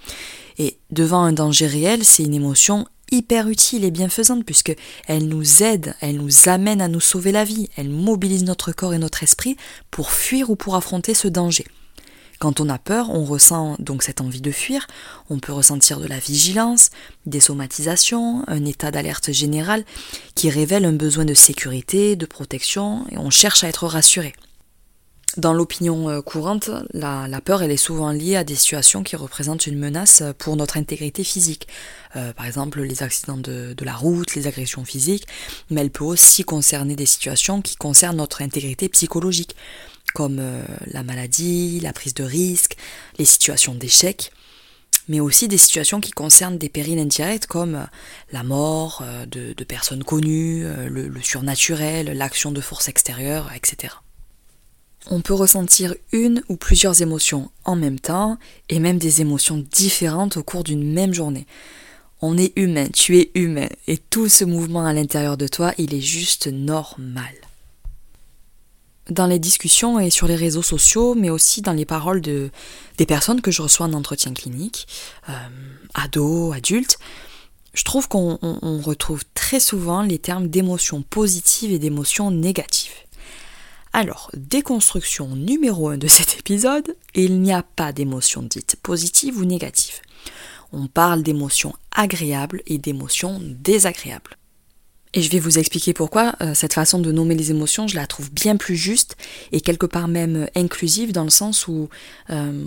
Et 0.59 0.79
devant 0.91 1.23
un 1.23 1.33
danger 1.33 1.67
réel, 1.67 2.05
c'est 2.05 2.25
une 2.25 2.35
émotion 2.35 2.87
hyper 3.11 3.49
utile 3.49 3.85
et 3.85 3.91
bienfaisante 3.91 4.45
puisque 4.45 4.75
elle 5.07 5.29
nous 5.29 5.63
aide, 5.63 5.95
elle 6.01 6.17
nous 6.17 6.49
amène 6.49 6.81
à 6.81 6.89
nous 6.89 7.01
sauver 7.01 7.33
la 7.33 7.45
vie, 7.45 7.69
elle 7.77 7.91
mobilise 7.91 8.45
notre 8.45 8.73
corps 8.73 8.95
et 8.95 8.99
notre 8.99 9.23
esprit 9.23 9.57
pour 9.91 10.11
fuir 10.11 10.51
ou 10.51 10.57
pour 10.57 10.75
affronter 10.75 11.15
ce 11.15 11.29
danger. 11.29 11.67
Quand 12.41 12.61
on 12.61 12.69
a 12.69 12.79
peur, 12.79 13.11
on 13.11 13.25
ressent 13.25 13.77
donc 13.79 14.03
cette 14.03 14.21
envie 14.21 14.41
de 14.41 14.51
fuir, 14.51 14.87
on 15.31 15.39
peut 15.39 15.53
ressentir 15.53 16.01
de 16.01 16.07
la 16.07 16.19
vigilance, 16.19 16.91
des 17.27 17.41
somatisations, 17.41 18.43
un 18.49 18.65
état 18.65 18.91
d'alerte 18.91 19.33
général 19.33 19.85
qui 20.35 20.51
révèle 20.51 20.85
un 20.85 20.93
besoin 20.93 21.25
de 21.25 21.35
sécurité, 21.35 22.17
de 22.17 22.27
protection, 22.27 23.07
et 23.11 23.19
on 23.19 23.31
cherche 23.31 23.63
à 23.63 23.69
être 23.69 23.87
rassuré. 23.87 24.35
Dans 25.37 25.53
l'opinion 25.53 26.09
euh, 26.09 26.21
courante, 26.23 26.71
la, 26.93 27.41
peur, 27.41 27.63
elle 27.63 27.73
est 27.73 27.77
souvent 27.77 28.13
liée 28.13 28.37
à 28.37 28.45
des 28.45 28.55
situations 28.55 29.03
qui 29.03 29.17
représentent 29.17 29.67
une 29.67 29.79
menace 29.79 30.23
pour 30.39 30.55
notre 30.55 30.77
intégrité 30.77 31.25
physique. 31.25 31.67
Euh, 32.15 32.33
par 32.33 32.47
exemple, 32.47 32.81
les 32.83 33.03
accidents 33.03 33.37
de, 33.37 33.75
la 33.81 33.95
route, 33.95 34.37
les 34.37 34.47
agressions 34.47 34.85
physiques, 34.85 35.27
mais 35.71 35.81
elle 35.81 35.91
peut 35.91 36.05
aussi 36.05 36.45
concerner 36.45 36.95
des 36.95 37.07
situations 37.07 37.63
qui 37.63 37.75
concernent 37.75 38.19
notre 38.19 38.43
intégrité 38.43 38.89
psychologique, 38.89 39.57
comme 40.15 40.39
euh, 40.39 40.63
la 40.87 41.03
maladie, 41.03 41.81
la 41.81 41.93
prise 41.93 42.15
de 42.15 42.25
risque, 42.25 42.77
les 43.19 43.25
situations 43.25 43.75
d'échec, 43.75 44.31
mais 45.09 45.19
aussi 45.19 45.49
des 45.49 45.59
situations 45.59 46.01
qui 46.01 46.13
concernent 46.13 46.59
des 46.59 46.69
périls 46.69 47.01
indirects 47.01 47.47
comme 47.47 47.89
la 48.31 48.43
mort 48.45 49.05
de, 49.27 49.53
personnes 49.65 50.05
connues, 50.05 50.65
le 50.87 51.21
surnaturel, 51.21 52.17
l'action 52.17 52.53
de 52.53 52.61
forces 52.63 52.89
extérieures, 52.89 53.51
etc. 53.55 53.97
On 55.11 55.21
peut 55.21 55.35
ressentir 55.35 55.95
une 56.13 56.43
ou 56.49 56.57
plusieurs 56.57 57.03
émotions 57.03 57.51
en 57.65 57.77
même 57.77 58.01
temps, 58.01 58.39
et 58.69 58.79
même 58.79 58.99
des 58.99 59.21
émotions 59.21 59.65
différentes 59.73 60.39
au 60.39 60.43
cours 60.43 60.65
d'une 60.65 60.93
même 60.93 61.13
journée. 61.13 61.47
On 62.23 62.39
est 62.39 62.53
humain, 62.57 62.89
tu 62.89 63.19
es 63.19 63.31
humain, 63.35 63.69
et 63.87 63.99
tout 63.99 64.29
ce 64.29 64.45
mouvement 64.45 64.87
à 64.87 64.95
l'intérieur 64.95 65.37
de 65.37 65.47
toi, 65.47 65.75
il 65.77 65.93
est 65.93 66.01
juste 66.01 66.47
normal. 66.47 67.35
Dans 69.11 69.27
les 69.27 69.39
discussions 69.39 70.01
et 70.01 70.09
sur 70.09 70.27
les 70.27 70.37
réseaux 70.37 70.63
sociaux, 70.63 71.15
mais 71.15 71.29
aussi 71.29 71.61
dans 71.61 71.75
les 71.75 71.85
paroles 71.85 72.23
de, 72.23 72.51
des 72.97 73.05
personnes 73.05 73.43
que 73.43 73.51
je 73.51 73.61
reçois 73.61 73.85
en 73.85 73.93
entretien 73.93 74.33
clinique, 74.33 74.87
euh, 75.29 75.33
ados, 75.93 76.55
adultes, 76.55 76.99
je 77.75 77.83
trouve 77.83 78.09
qu'on 78.09 78.39
retrouve 78.83 79.25
très 79.35 79.61
souvent 79.61 80.03
les 80.03 80.19
termes 80.19 80.49
d'émotions 80.49 81.03
positives 81.03 81.73
et 81.73 81.79
d'émotions 81.79 82.31
négatives. 82.31 82.93
Alors, 83.97 84.29
déconstruction 84.35 85.37
numéro 85.37 85.89
1 85.89 85.99
de 85.99 86.09
cet 86.09 86.37
épisode, 86.37 86.97
il 87.15 87.41
n'y 87.41 87.53
a 87.53 87.63
pas 87.63 87.93
d'émotion 87.93 88.43
dite 88.43 88.75
positive 88.83 89.39
ou 89.39 89.45
négative. 89.45 90.01
On 90.73 90.89
parle 90.89 91.23
d'émotions 91.23 91.75
agréables 91.93 92.61
et 92.67 92.79
d'émotions 92.79 93.41
désagréables. 93.41 94.37
Et 95.13 95.23
je 95.23 95.31
vais 95.31 95.39
vous 95.39 95.61
expliquer 95.61 95.93
pourquoi 95.93 96.35
euh, 96.41 96.55
cette 96.55 96.73
façon 96.73 96.99
de 96.99 97.13
nommer 97.13 97.37
les 97.37 97.53
émotions, 97.53 97.87
je 97.87 97.95
la 97.95 98.09
trouve 98.09 98.33
bien 98.33 98.57
plus 98.57 98.75
juste 98.75 99.17
et 99.53 99.61
quelque 99.61 99.87
part 99.87 100.09
même 100.09 100.49
inclusive 100.57 101.13
dans 101.13 101.23
le 101.23 101.31
sens 101.31 101.69
où 101.69 101.89
euh, 102.31 102.65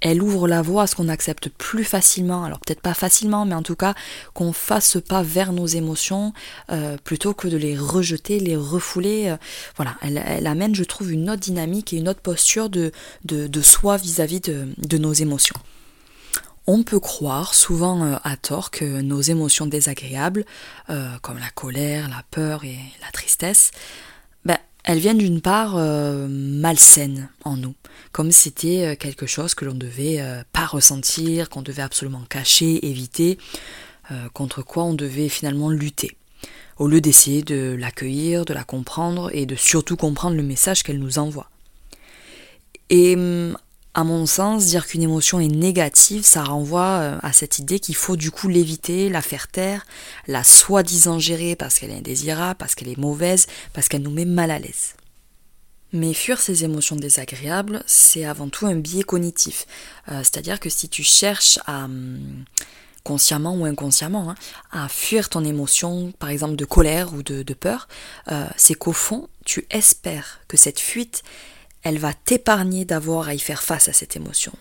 elle 0.00 0.22
ouvre 0.22 0.48
la 0.48 0.62
voie 0.62 0.84
à 0.84 0.86
ce 0.86 0.94
qu'on 0.94 1.08
accepte 1.08 1.48
plus 1.48 1.84
facilement, 1.84 2.44
alors 2.44 2.60
peut-être 2.60 2.80
pas 2.80 2.94
facilement, 2.94 3.44
mais 3.44 3.54
en 3.54 3.62
tout 3.62 3.76
cas 3.76 3.94
qu'on 4.34 4.52
fasse 4.52 4.98
pas 5.06 5.22
vers 5.22 5.52
nos 5.52 5.66
émotions 5.66 6.32
euh, 6.70 6.96
plutôt 7.02 7.34
que 7.34 7.48
de 7.48 7.56
les 7.56 7.76
rejeter, 7.76 8.40
les 8.40 8.56
refouler. 8.56 9.34
voilà, 9.76 9.96
elle, 10.02 10.46
amène, 10.46 10.74
je 10.74 10.84
trouve, 10.84 11.12
une 11.12 11.30
autre 11.30 11.40
dynamique 11.40 11.92
et 11.92 11.96
une 11.96 12.08
autre 12.08 12.20
posture 12.20 12.68
de, 12.68 12.92
de, 13.24 13.62
soi 13.62 13.96
vis-à-vis 13.96 14.40
de, 14.40 14.68
de 14.78 14.98
nos 14.98 15.12
émotions. 15.12 15.56
On 16.72 16.84
peut 16.84 17.00
croire 17.00 17.54
souvent 17.54 18.04
euh, 18.04 18.16
à 18.22 18.36
tort 18.36 18.70
que 18.70 19.00
nos 19.00 19.20
émotions 19.20 19.66
désagréables, 19.66 20.44
euh, 20.88 21.08
comme 21.20 21.38
la 21.38 21.50
colère, 21.50 22.08
la 22.08 22.22
peur 22.30 22.64
et 22.64 22.78
la 23.02 23.10
tristesse, 23.12 23.72
ben, 24.44 24.58
elles 24.84 24.98
viennent 24.98 25.18
d'une 25.18 25.40
part 25.40 25.74
euh, 25.76 26.26
malsaine 26.28 27.28
en 27.44 27.56
nous, 27.56 27.74
comme 28.12 28.32
si 28.32 28.42
c'était 28.42 28.96
quelque 28.96 29.26
chose 29.26 29.54
que 29.54 29.64
l'on 29.64 29.74
devait 29.74 30.22
pas 30.52 30.66
ressentir, 30.66 31.48
qu'on 31.48 31.62
devait 31.62 31.82
absolument 31.82 32.24
cacher, 32.28 32.86
éviter, 32.86 33.38
contre 34.32 34.62
quoi 34.62 34.84
on 34.84 34.94
devait 34.94 35.28
finalement 35.28 35.70
lutter, 35.70 36.16
au 36.78 36.88
lieu 36.88 37.00
d'essayer 37.00 37.42
de 37.42 37.76
l'accueillir, 37.78 38.44
de 38.44 38.54
la 38.54 38.64
comprendre 38.64 39.30
et 39.32 39.46
de 39.46 39.54
surtout 39.54 39.96
comprendre 39.96 40.36
le 40.36 40.42
message 40.42 40.82
qu'elle 40.82 40.98
nous 40.98 41.18
envoie. 41.18 41.48
Et 42.88 43.14
hum, 43.14 43.56
à 43.94 44.04
mon 44.04 44.24
sens, 44.26 44.66
dire 44.66 44.86
qu'une 44.86 45.02
émotion 45.02 45.40
est 45.40 45.48
négative, 45.48 46.24
ça 46.24 46.44
renvoie 46.44 47.00
euh, 47.00 47.18
à 47.22 47.32
cette 47.32 47.58
idée 47.58 47.80
qu'il 47.80 47.96
faut 47.96 48.16
du 48.16 48.30
coup 48.30 48.48
l'éviter, 48.48 49.08
la 49.08 49.22
faire 49.22 49.48
taire, 49.48 49.84
la 50.28 50.44
soi-disant 50.44 51.18
gérer 51.18 51.56
parce 51.56 51.78
qu'elle 51.78 51.90
est 51.90 51.98
indésirable, 51.98 52.56
parce 52.56 52.74
qu'elle 52.74 52.88
est 52.88 52.98
mauvaise, 52.98 53.46
parce 53.72 53.88
qu'elle 53.88 54.02
nous 54.02 54.12
met 54.12 54.24
mal 54.24 54.50
à 54.52 54.58
l'aise. 54.58 54.94
Mais 55.92 56.14
fuir 56.14 56.40
ces 56.40 56.62
émotions 56.62 56.94
désagréables, 56.94 57.82
c'est 57.84 58.24
avant 58.24 58.48
tout 58.48 58.66
un 58.66 58.76
biais 58.76 59.02
cognitif. 59.02 59.66
Euh, 60.08 60.18
c'est-à-dire 60.18 60.60
que 60.60 60.70
si 60.70 60.88
tu 60.88 61.02
cherches 61.02 61.58
à, 61.66 61.86
hum, 61.86 62.44
consciemment 63.02 63.56
ou 63.56 63.64
inconsciemment, 63.64 64.30
hein, 64.30 64.34
à 64.70 64.88
fuir 64.88 65.28
ton 65.28 65.44
émotion, 65.44 66.12
par 66.20 66.28
exemple 66.28 66.54
de 66.54 66.64
colère 66.64 67.12
ou 67.12 67.24
de, 67.24 67.54
peur, 67.54 67.88
euh, 68.30 68.46
c'est 68.56 68.74
qu'au 68.74 68.92
fond, 68.92 69.28
tu 69.44 69.66
espères 69.70 70.40
que 70.46 70.56
cette 70.56 70.78
fuite, 70.78 71.24
elle 71.82 71.98
va 71.98 72.12
t'épargner 72.12 72.84
d'avoir 72.84 73.28
à 73.28 73.34
y 73.34 73.38
faire 73.38 73.62
face 73.62 73.88
à 73.88 73.92
cette 73.92 74.16
émotion. 74.16 74.52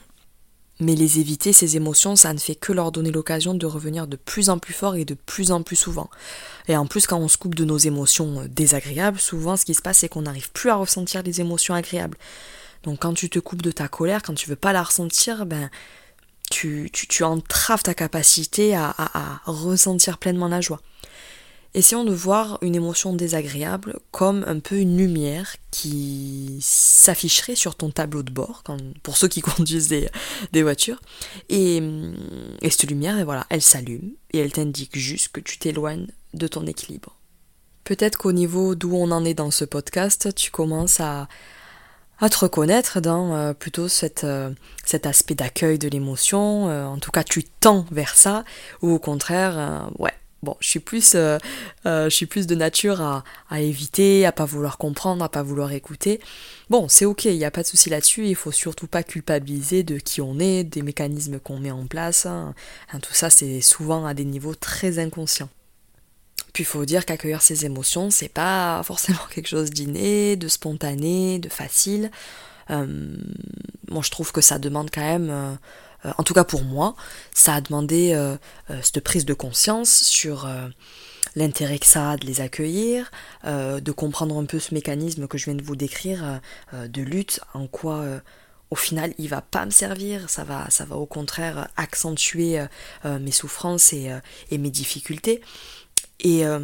Mais 0.81 0.95
les 0.95 1.19
éviter, 1.19 1.51
ces 1.51 1.75
émotions, 1.75 2.15
ça 2.15 2.33
ne 2.33 2.39
fait 2.39 2.55
que 2.55 2.71
leur 2.71 2.93
donner 2.93 3.11
l'occasion 3.11 3.53
de 3.53 3.65
revenir 3.65 4.07
de 4.07 4.15
plus 4.15 4.49
en 4.49 4.59
plus 4.59 4.73
fort 4.73 4.95
et 4.95 5.03
de 5.03 5.13
plus 5.13 5.51
en 5.51 5.61
plus 5.61 5.75
souvent. 5.75 6.09
Et 6.69 6.77
en 6.77 6.85
plus, 6.85 7.05
quand 7.05 7.17
on 7.17 7.27
se 7.27 7.38
coupe 7.38 7.55
de 7.55 7.65
nos 7.65 7.77
émotions 7.77 8.41
euh, 8.41 8.47
désagréables, 8.47 9.19
souvent 9.19 9.57
ce 9.57 9.65
qui 9.65 9.73
se 9.73 9.81
passe, 9.81 9.99
c'est 9.99 10.09
qu'on 10.09 10.21
n'arrive 10.21 10.51
plus 10.51 10.69
à 10.69 10.75
ressentir 10.75 11.21
les 11.21 11.41
émotions 11.41 11.73
agréables. 11.73 12.17
Donc 12.83 12.99
quand 12.99 13.13
tu 13.13 13.29
te 13.29 13.39
coupes 13.39 13.61
de 13.61 13.71
ta 13.71 13.89
colère, 13.89 14.23
quand 14.23 14.33
tu 14.33 14.49
veux 14.49 14.55
pas 14.55 14.71
la 14.71 14.83
ressentir, 14.83 15.45
ben 15.45 15.69
tu, 16.49 16.89
tu, 16.93 17.23
entraves 17.23 17.83
ta 17.83 17.93
capacité 17.93 18.73
à 18.73 18.95
ressentir 19.45 20.17
pleinement 20.17 20.47
la 20.47 20.61
joie. 20.61 20.81
Essayons 21.75 22.03
de 22.03 22.13
voir 22.13 22.57
une 22.61 22.75
émotion 22.75 23.13
désagréable 23.13 23.99
comme 24.11 24.43
un 24.47 24.59
peu 24.59 24.77
une 24.77 24.97
lumière 24.97 25.55
qui 25.69 26.57
s'afficherait 26.61 27.55
sur 27.55 27.75
ton 27.75 27.91
tableau 27.91 28.23
de 28.23 28.31
bord, 28.31 28.63
pour 29.03 29.17
ceux 29.17 29.27
qui 29.27 29.41
conduisent 29.41 29.88
des, 29.88 30.63
voitures. 30.63 30.99
Et, 31.49 31.77
et, 32.61 32.69
cette 32.69 32.89
lumière, 32.89 33.23
voilà, 33.23 33.45
elle 33.49 33.61
s'allume 33.61 34.11
et 34.33 34.39
elle 34.39 34.51
t'indique 34.51 34.97
juste 34.97 35.29
que 35.29 35.41
tu 35.41 35.59
t'éloignes 35.59 36.07
de 36.33 36.47
ton 36.47 36.65
équilibre. 36.65 37.15
Peut-être 37.83 38.17
qu'au 38.17 38.31
niveau 38.31 38.75
d'où 38.75 38.95
on 38.95 39.11
en 39.11 39.23
est 39.25 39.33
dans 39.33 39.51
ce 39.51 39.65
podcast, 39.65 40.33
tu 40.35 40.51
commences 40.51 40.99
à, 40.99 41.27
à 42.19 42.29
te 42.29 42.38
reconnaître 42.38 42.99
dans 42.99 43.33
euh, 43.33 43.53
plutôt 43.53 43.88
cette, 43.88 44.23
euh, 44.23 44.51
cet 44.85 45.05
aspect 45.05 45.35
d'accueil 45.35 45.79
de 45.79 45.88
l'émotion, 45.88 46.69
euh, 46.69 46.85
en 46.85 46.97
tout 46.97 47.11
cas 47.11 47.23
tu 47.23 47.43
tends 47.43 47.85
vers 47.91 48.15
ça, 48.15 48.43
ou 48.81 48.91
au 48.91 48.99
contraire, 48.99 49.89
ouais, 49.97 50.13
Bon, 50.41 50.55
je 50.62 50.69
suis 50.69 50.79
plus, 50.79 51.15
euh, 51.15 51.38
euh, 51.86 52.05
je 52.05 52.15
suis 52.15 52.25
plus 52.25 52.48
de 52.48 52.55
nature 52.55 53.01
à, 53.01 53.24
éviter, 53.60 54.25
à 54.25 54.31
pas 54.31 54.46
vouloir 54.46 54.77
comprendre, 54.77 55.24
à 55.24 55.29
pas 55.29 55.43
vouloir 55.43 55.74
écouter. 55.74 56.22
Bon, 56.69 56.88
c'est 56.88 57.05
ok, 57.05 57.25
il 57.25 57.38
n'y 57.38 57.46
a 57.46 57.51
pas 57.51 57.63
de 57.63 57.67
souci 57.67 57.89
là-dessus. 57.89 58.25
Il 58.25 58.36
faut 58.36 58.51
surtout 58.51 58.88
pas 58.88 59.03
culpabiliser 59.03 59.84
de 59.84 59.98
qui 59.98 60.22
on 60.22 60.39
est, 60.39 60.63
des 60.63 60.81
mécanismes 60.81 61.39
qu'on 61.39 61.60
met 61.60 61.72
en 61.72 61.88
place. 61.88 62.25
Hein, 62.25 62.53
tout 63.01 63.13
ça, 63.13 63.29
c'est 63.29 63.60
souvent 63.60 64.05
à 64.05 64.13
des 64.13 64.25
niveaux 64.25 64.55
très 64.55 64.98
inconscients. 65.00 65.50
Puis 66.53 66.63
il 66.63 66.67
faut 66.67 66.86
dire 66.86 67.05
qu'accueillir 67.05 67.41
ses 67.41 67.65
émotions, 67.65 68.10
c'est 68.10 68.29
pas 68.29 68.81
forcément 68.86 69.19
quelque 69.34 69.50
chose 69.50 69.72
d'inné, 69.72 70.38
de 70.38 70.48
spontané, 70.48 71.39
de 71.39 71.50
facile. 71.50 72.12
Euh, 72.69 72.86
moi, 73.89 74.03
je 74.05 74.12
trouve 74.12 74.31
que 74.31 74.41
ça 74.41 74.58
demande 74.58 74.89
quand 74.89 75.01
même 75.01 75.58
euh, 76.05 76.11
en 76.17 76.23
tout 76.23 76.33
cas 76.33 76.43
pour 76.43 76.63
moi, 76.63 76.95
ça 77.33 77.55
a 77.55 77.61
demandé 77.61 78.13
euh, 78.13 78.35
euh, 78.69 78.79
cette 78.81 79.01
prise 79.01 79.25
de 79.25 79.33
conscience 79.33 79.89
sur 79.89 80.47
l'intérêt 81.35 81.79
que 81.79 81.85
ça 81.85 82.11
a 82.11 82.17
de 82.17 82.25
les 82.25 82.41
accueillir, 82.41 83.11
de 83.45 83.91
comprendre 83.91 84.37
un 84.37 84.45
peu 84.45 84.59
ce 84.59 84.73
mécanisme 84.73 85.27
que 85.27 85.37
je 85.37 85.45
viens 85.45 85.55
de 85.55 85.63
vous 85.63 85.75
décrire 85.75 86.41
de 86.73 87.01
lutte, 87.01 87.39
en 87.53 87.67
quoi 87.67 88.03
au 88.71 88.75
final 88.75 89.13
il 89.17 89.29
va 89.29 89.41
pas 89.41 89.65
me 89.65 89.71
servir, 89.71 90.29
ça 90.29 90.43
va, 90.43 90.69
ça 90.69 90.85
va 90.85 90.95
au 90.95 91.05
contraire 91.05 91.69
accentuer 91.77 92.59
mes 93.05 93.31
souffrances 93.31 93.93
et 93.93 94.57
mes 94.57 94.71
difficultés. 94.71 95.41
Et 96.21 96.45
euh, 96.45 96.59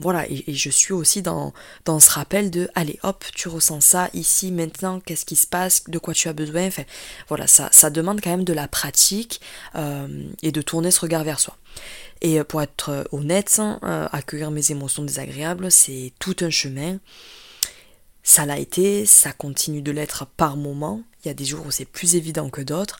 voilà, 0.00 0.28
et, 0.28 0.52
je 0.52 0.70
suis 0.70 0.92
aussi 0.92 1.22
dans, 1.22 1.52
dans 1.84 2.00
ce 2.00 2.10
rappel 2.10 2.50
de 2.50 2.68
allez 2.74 2.98
hop, 3.02 3.24
tu 3.34 3.48
ressens 3.48 3.80
ça 3.80 4.10
ici, 4.14 4.50
maintenant, 4.50 5.00
qu'est-ce 5.00 5.24
qui 5.24 5.36
se 5.36 5.46
passe, 5.46 5.84
de 5.88 5.98
quoi 5.98 6.12
tu 6.12 6.28
as 6.28 6.32
besoin. 6.32 6.66
Enfin, 6.66 6.84
voilà, 7.28 7.46
ça, 7.46 7.68
ça 7.72 7.90
demande 7.90 8.20
quand 8.20 8.30
même 8.30 8.44
de 8.44 8.52
la 8.52 8.66
pratique 8.66 9.40
euh, 9.76 10.08
et 10.42 10.50
de 10.50 10.62
tourner 10.62 10.90
ce 10.90 11.00
regard 11.00 11.22
vers 11.22 11.38
soi. 11.38 11.56
Et 12.20 12.42
pour 12.42 12.62
être 12.62 13.06
honnête, 13.12 13.60
euh, 13.60 14.08
accueillir 14.10 14.50
mes 14.50 14.70
émotions 14.70 15.02
désagréables, 15.02 15.70
c'est 15.70 16.12
tout 16.18 16.36
un 16.40 16.50
chemin. 16.50 16.98
Ça 18.22 18.46
l'a 18.46 18.58
été, 18.58 19.04
ça 19.04 19.32
continue 19.32 19.82
de 19.82 19.92
l'être 19.92 20.26
par 20.26 20.56
moment. 20.56 21.02
Il 21.22 21.28
y 21.28 21.30
a 21.30 21.34
des 21.34 21.44
jours 21.44 21.66
où 21.66 21.70
c'est 21.70 21.84
plus 21.84 22.16
évident 22.16 22.48
que 22.48 22.62
d'autres. 22.62 22.98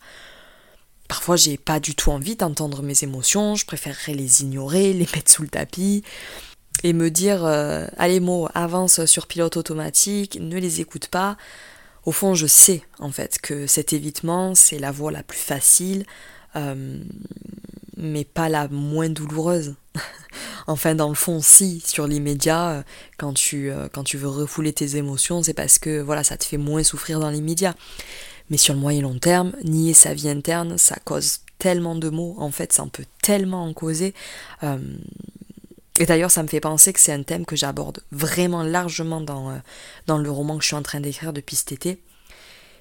Parfois, 1.08 1.37
j'ai 1.37 1.58
pas 1.58 1.80
du 1.80 1.94
tout 1.94 2.11
envie 2.11 2.37
d'entendre 2.37 2.82
mes 2.82 3.04
émotions, 3.04 3.54
je 3.54 3.66
préférerais 3.66 4.14
les 4.14 4.42
ignorer, 4.42 4.92
les 4.92 5.08
mettre 5.14 5.30
sous 5.30 5.42
le 5.42 5.49
tapis 5.49 6.02
et 6.82 6.92
me 6.92 7.11
dire 7.11 7.44
euh, 7.44 7.87
allez 7.96 8.20
mots, 8.20 8.49
avance 8.54 9.04
sur 9.04 9.26
pilote 9.26 9.56
automatique, 9.56 10.38
ne 10.40 10.58
les 10.58 10.80
écoute 10.80 11.08
pas. 11.08 11.37
Au 12.04 12.12
fond, 12.12 12.34
je 12.34 12.46
sais 12.46 12.82
en 12.99 13.11
fait 13.11 13.38
que 13.40 13.66
cet 13.66 13.92
évitement, 13.92 14.54
c'est 14.54 14.78
la 14.78 14.90
voie 14.90 15.12
la 15.12 15.23
plus 15.23 15.38
facile, 15.38 16.04
euh, 16.56 16.99
mais 17.96 18.25
pas 18.25 18.49
la 18.49 18.68
moins 18.68 19.08
douloureuse. 19.08 19.75
enfin, 20.66 20.94
dans 20.94 21.08
le 21.08 21.14
fond, 21.14 21.40
si, 21.40 21.82
sur 21.87 22.06
l'immédiat, 22.06 22.68
euh, 22.68 22.82
quand 23.16 23.32
tu, 23.32 23.70
quand 23.92 24.04
tu 24.04 24.18
veux 24.18 24.28
refouler 24.28 24.73
tes 24.73 24.96
émotions, 24.96 25.42
c'est 25.42 25.54
parce 25.54 25.78
que 25.78 26.00
voilà, 26.00 26.25
ça 26.25 26.37
te 26.37 26.44
fait 26.44 26.58
moins 26.58 26.82
souffrir 26.82 27.20
dans 27.20 27.30
l'immédiat. 27.30 27.75
Mais 28.51 28.57
sur 28.57 28.75
le 28.75 28.81
moyen 28.81 29.03
long 29.03 29.19
terme, 29.19 29.53
nier 29.65 29.95
sa 29.95 30.15
vie 30.15 30.29
interne, 30.29 30.77
ça 30.79 30.97
cause 31.05 31.41
tellement 31.59 31.95
de 31.95 32.11
maux, 32.11 32.37
en 32.39 32.51
fait, 32.51 32.73
ça 32.73 32.83
en 32.83 32.89
peut 32.89 33.07
tellement 33.23 33.65
en 33.65 33.73
causer. 33.73 34.15
Euh, 34.63 34.79
et 35.99 36.07
d'ailleurs, 36.07 36.31
ça 36.31 36.43
me 36.43 36.49
fait 36.49 36.61
penser 36.61 36.93
que 36.93 37.01
c'est 37.01 37.13
un 37.13 37.23
thème 37.23 37.47
que 37.47 37.57
j'aborde 37.57 38.01
vraiment 38.11 38.63
largement 38.63 39.21
dans, 39.21 39.51
euh, 39.51 39.57
dans 40.07 40.19
le 40.19 40.31
roman 40.31 40.57
que 40.57 40.63
je 40.63 40.69
suis 40.69 40.77
en 40.77 40.83
train 40.83 41.01
d'écrire 41.01 41.33
depuis 41.33 41.57
cet 41.57 41.73
été. 41.73 42.01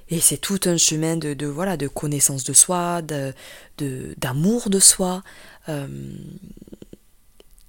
Et 0.09 0.19
c'est 0.19 0.37
tout 0.37 0.59
un 0.65 0.77
chemin 0.77 1.15
de, 1.15 1.45
voilà, 1.45 1.77
de 1.77 1.87
connaissance 1.87 2.43
de 2.43 2.53
soi, 2.53 3.01
de, 3.01 3.33
d'amour 4.17 4.69
de, 4.69 4.79
soi. 4.79 5.23
Euh, 5.69 5.87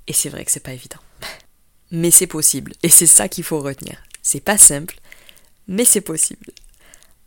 et 0.06 0.12
c'est 0.12 0.28
vrai 0.28 0.44
que 0.44 0.50
c'est 0.50 0.60
pas 0.60 0.72
évident. 0.72 0.98
Mais 1.90 2.10
c'est 2.10 2.26
possible. 2.26 2.72
Et 2.82 2.88
c'est 2.88 3.06
ça 3.06 3.28
qu'il 3.28 3.44
faut 3.44 3.60
retenir. 3.60 4.02
C'est 4.22 4.40
pas 4.40 4.56
simple, 4.58 4.98
mais 5.68 5.84
c'est 5.84 6.00
possible. 6.00 6.46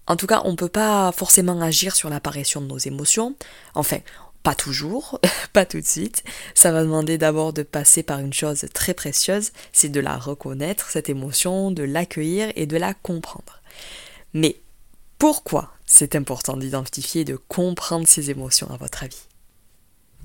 En 0.08 0.16
tout 0.16 0.28
cas, 0.28 0.42
on 0.46 0.52
ne 0.52 0.56
peut 0.56 0.70
pas 0.70 1.12
forcément 1.12 1.60
agir 1.62 1.96
sur 1.96 2.10
l'apparition 2.10 2.62
de 2.62 2.68
nos 2.68 2.78
émotions. 2.78 3.36
Enfin, 3.76 4.00
pas 4.42 4.56
toujours, 4.56 5.20
pas 5.54 5.66
tout 5.66 5.82
de 5.82 5.86
suite. 5.86 6.24
Ça 6.56 6.72
va 6.72 6.82
demander 6.84 7.18
d'abord 7.18 7.52
de 7.52 7.64
passer 7.64 8.04
par 8.04 8.20
une 8.20 8.34
chose 8.34 8.66
très 8.74 8.94
précieuse, 8.94 9.52
c'est 9.74 9.90
de 9.90 10.00
la 10.00 10.18
reconnaître, 10.18 10.90
cette 10.90 11.10
émotion, 11.10 11.72
de 11.72 11.84
l'accueillir 11.84 12.52
et 12.56 12.66
de 12.66 12.78
la 12.78 12.94
comprendre. 12.94 13.62
Mais 14.34 14.62
pourquoi 15.20 15.74
c'est 15.86 16.16
important 16.16 16.56
d'identifier 16.56 17.22
et 17.22 17.26
de 17.26 17.36
comprendre 17.36 18.08
ces 18.08 18.30
émotions 18.30 18.72
à 18.72 18.78
votre 18.78 19.04
avis? 19.04 19.28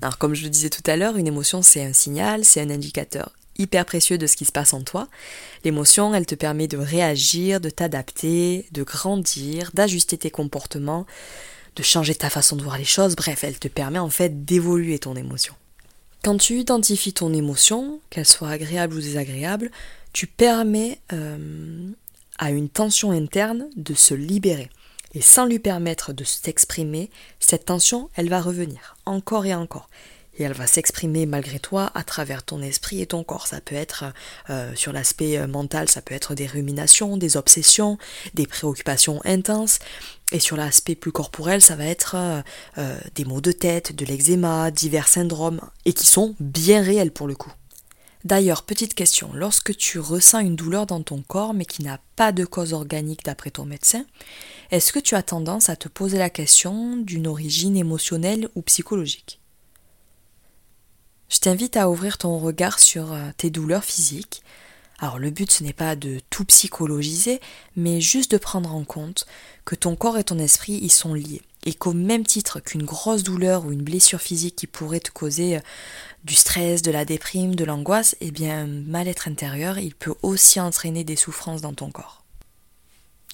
Alors 0.01 0.17
comme 0.17 0.33
je 0.33 0.43
le 0.43 0.49
disais 0.49 0.69
tout 0.69 0.83
à 0.85 0.95
l'heure, 0.95 1.17
une 1.17 1.27
émotion 1.27 1.61
c'est 1.61 1.83
un 1.83 1.93
signal, 1.93 2.45
c'est 2.45 2.61
un 2.61 2.69
indicateur 2.69 3.31
hyper 3.57 3.85
précieux 3.85 4.17
de 4.17 4.27
ce 4.27 4.35
qui 4.35 4.45
se 4.45 4.51
passe 4.51 4.73
en 4.73 4.81
toi. 4.81 5.07
L'émotion, 5.63 6.13
elle 6.13 6.25
te 6.25 6.35
permet 6.35 6.67
de 6.67 6.77
réagir, 6.77 7.61
de 7.61 7.69
t'adapter, 7.69 8.67
de 8.71 8.83
grandir, 8.83 9.71
d'ajuster 9.73 10.17
tes 10.17 10.31
comportements, 10.31 11.05
de 11.75 11.83
changer 11.83 12.15
ta 12.15 12.29
façon 12.29 12.55
de 12.55 12.63
voir 12.63 12.77
les 12.77 12.83
choses, 12.83 13.15
bref, 13.15 13.43
elle 13.43 13.59
te 13.59 13.67
permet 13.67 13.99
en 13.99 14.09
fait 14.09 14.45
d'évoluer 14.45 14.99
ton 14.99 15.15
émotion. 15.15 15.55
Quand 16.23 16.37
tu 16.37 16.59
identifies 16.59 17.13
ton 17.13 17.33
émotion, 17.33 17.99
qu'elle 18.09 18.25
soit 18.25 18.49
agréable 18.49 18.95
ou 18.95 19.01
désagréable, 19.01 19.71
tu 20.13 20.27
permets 20.27 20.99
euh, 21.11 21.89
à 22.37 22.51
une 22.51 22.69
tension 22.69 23.11
interne 23.11 23.67
de 23.75 23.93
se 23.93 24.13
libérer. 24.13 24.69
Et 25.15 25.21
sans 25.21 25.45
lui 25.45 25.59
permettre 25.59 26.13
de 26.13 26.23
s'exprimer, 26.23 27.11
cette 27.39 27.65
tension, 27.65 28.09
elle 28.15 28.29
va 28.29 28.41
revenir, 28.41 28.95
encore 29.05 29.45
et 29.45 29.53
encore 29.53 29.89
et 30.37 30.43
elle 30.43 30.53
va 30.53 30.67
s'exprimer 30.67 31.25
malgré 31.25 31.59
toi 31.59 31.91
à 31.93 32.03
travers 32.03 32.43
ton 32.43 32.61
esprit 32.61 33.01
et 33.01 33.05
ton 33.05 33.23
corps. 33.23 33.47
Ça 33.47 33.61
peut 33.61 33.75
être 33.75 34.05
euh, 34.49 34.73
sur 34.75 34.93
l'aspect 34.93 35.37
euh, 35.37 35.47
mental, 35.47 35.89
ça 35.89 36.01
peut 36.01 36.15
être 36.15 36.35
des 36.35 36.47
ruminations, 36.47 37.17
des 37.17 37.37
obsessions, 37.37 37.97
des 38.33 38.47
préoccupations 38.47 39.21
intenses. 39.25 39.79
Et 40.31 40.39
sur 40.39 40.57
l'aspect 40.57 40.95
plus 40.95 41.11
corporel, 41.11 41.61
ça 41.61 41.75
va 41.75 41.85
être 41.85 42.15
euh, 42.77 42.97
des 43.13 43.25
maux 43.25 43.41
de 43.41 43.51
tête, 43.51 43.95
de 43.95 44.05
l'eczéma, 44.05 44.71
divers 44.71 45.07
syndromes, 45.07 45.61
et 45.85 45.93
qui 45.93 46.07
sont 46.07 46.35
bien 46.39 46.81
réels 46.81 47.11
pour 47.11 47.27
le 47.27 47.35
coup. 47.35 47.53
D'ailleurs, 48.23 48.63
petite 48.63 48.93
question, 48.93 49.31
lorsque 49.33 49.75
tu 49.75 49.99
ressens 49.99 50.39
une 50.39 50.55
douleur 50.55 50.85
dans 50.85 51.03
ton 51.03 51.21
corps 51.21 51.53
mais 51.53 51.65
qui 51.65 51.83
n'a 51.83 51.99
pas 52.15 52.31
de 52.31 52.45
cause 52.45 52.71
organique 52.71 53.25
d'après 53.25 53.51
ton 53.51 53.65
médecin, 53.65 54.05
est-ce 54.71 54.93
que 54.93 54.99
tu 54.99 55.15
as 55.15 55.23
tendance 55.23 55.67
à 55.69 55.75
te 55.75 55.89
poser 55.89 56.17
la 56.17 56.29
question 56.29 56.95
d'une 56.95 57.27
origine 57.27 57.75
émotionnelle 57.75 58.47
ou 58.55 58.61
psychologique? 58.61 59.42
Je 61.33 61.39
t'invite 61.39 61.77
à 61.77 61.89
ouvrir 61.89 62.19
ton 62.19 62.37
regard 62.37 62.79
sur 62.79 63.11
euh, 63.11 63.31
tes 63.35 63.49
douleurs 63.49 63.83
physiques. 63.83 64.43
Alors 64.99 65.17
le 65.17 65.31
but 65.31 65.51
ce 65.51 65.63
n'est 65.63 65.73
pas 65.73 65.95
de 65.95 66.19
tout 66.29 66.45
psychologiser, 66.45 67.41
mais 67.75 68.01
juste 68.01 68.31
de 68.31 68.37
prendre 68.37 68.73
en 68.73 68.83
compte 68.83 69.25
que 69.65 69.73
ton 69.73 69.95
corps 69.95 70.19
et 70.19 70.23
ton 70.23 70.37
esprit 70.37 70.73
y 70.73 70.89
sont 70.89 71.15
liés 71.15 71.41
et 71.65 71.73
qu'au 71.73 71.93
même 71.93 72.23
titre 72.23 72.59
qu'une 72.59 72.83
grosse 72.83 73.23
douleur 73.23 73.65
ou 73.65 73.71
une 73.71 73.81
blessure 73.81 74.21
physique 74.21 74.55
qui 74.55 74.67
pourrait 74.67 74.99
te 74.99 75.09
causer 75.09 75.55
euh, 75.55 75.59
du 76.23 76.35
stress, 76.35 76.83
de 76.83 76.91
la 76.91 77.03
déprime, 77.03 77.55
de 77.55 77.63
l'angoisse, 77.63 78.15
eh 78.21 78.29
bien 78.29 78.65
un 78.65 78.67
mal-être 78.67 79.27
intérieur, 79.27 79.79
il 79.79 79.95
peut 79.95 80.13
aussi 80.21 80.59
entraîner 80.59 81.03
des 81.03 81.15
souffrances 81.15 81.61
dans 81.61 81.73
ton 81.73 81.89
corps. 81.89 82.23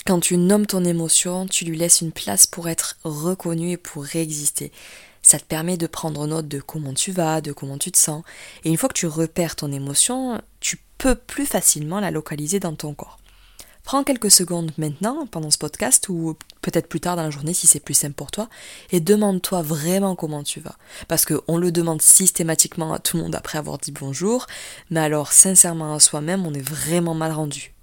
Quand 0.05 0.21
tu 0.21 0.37
nommes 0.37 0.65
ton 0.65 0.85
émotion, 0.85 1.47
tu 1.47 1.65
lui 1.65 1.77
laisses 1.77 1.99
une 1.99 2.13
place 2.13 2.47
pour 2.47 2.69
être 2.69 2.97
reconnu 3.03 3.71
et 3.71 3.77
pour 3.77 4.05
réexister. 4.05 4.71
Ça 5.21 5.39
te 5.39 5.45
permet 5.45 5.77
de 5.77 5.87
prendre 5.87 6.25
note 6.27 6.47
de 6.47 6.59
comment 6.59 6.93
tu 6.93 7.11
vas, 7.11 7.41
de 7.41 7.51
comment 7.51 7.77
tu 7.77 7.91
te 7.91 7.97
sens. 7.97 8.23
Et 8.63 8.69
une 8.69 8.77
fois 8.77 8.89
que 8.89 8.93
tu 8.93 9.07
repères 9.07 9.55
ton 9.55 9.71
émotion, 9.71 10.41
tu 10.59 10.79
peux 10.97 11.15
plus 11.15 11.45
facilement 11.45 11.99
la 11.99 12.11
localiser 12.11 12.59
dans 12.59 12.75
ton 12.75 12.93
corps. 12.93 13.19
Prends 13.83 14.03
quelques 14.03 14.29
secondes 14.29 14.71
maintenant, 14.77 15.25
pendant 15.25 15.49
ce 15.49 15.57
podcast, 15.57 16.09
ou 16.09 16.35
peut-être 16.61 16.87
plus 16.87 16.99
tard 16.99 17.15
dans 17.15 17.23
la 17.23 17.31
journée 17.31 17.53
si 17.53 17.65
c'est 17.65 17.79
plus 17.79 17.95
simple 17.95 18.13
pour 18.13 18.29
toi, 18.29 18.47
et 18.91 18.99
demande-toi 18.99 19.63
vraiment 19.63 20.15
comment 20.15 20.43
tu 20.43 20.59
vas. 20.59 20.75
Parce 21.07 21.25
qu'on 21.25 21.57
le 21.57 21.71
demande 21.71 22.01
systématiquement 22.01 22.93
à 22.93 22.99
tout 22.99 23.17
le 23.17 23.23
monde 23.23 23.33
après 23.33 23.57
avoir 23.57 23.79
dit 23.79 23.91
bonjour, 23.91 24.45
mais 24.91 24.99
alors 24.99 25.31
sincèrement 25.31 25.95
à 25.95 25.99
soi-même, 25.99 26.45
on 26.45 26.53
est 26.53 26.61
vraiment 26.61 27.15
mal 27.15 27.31
rendu. 27.31 27.73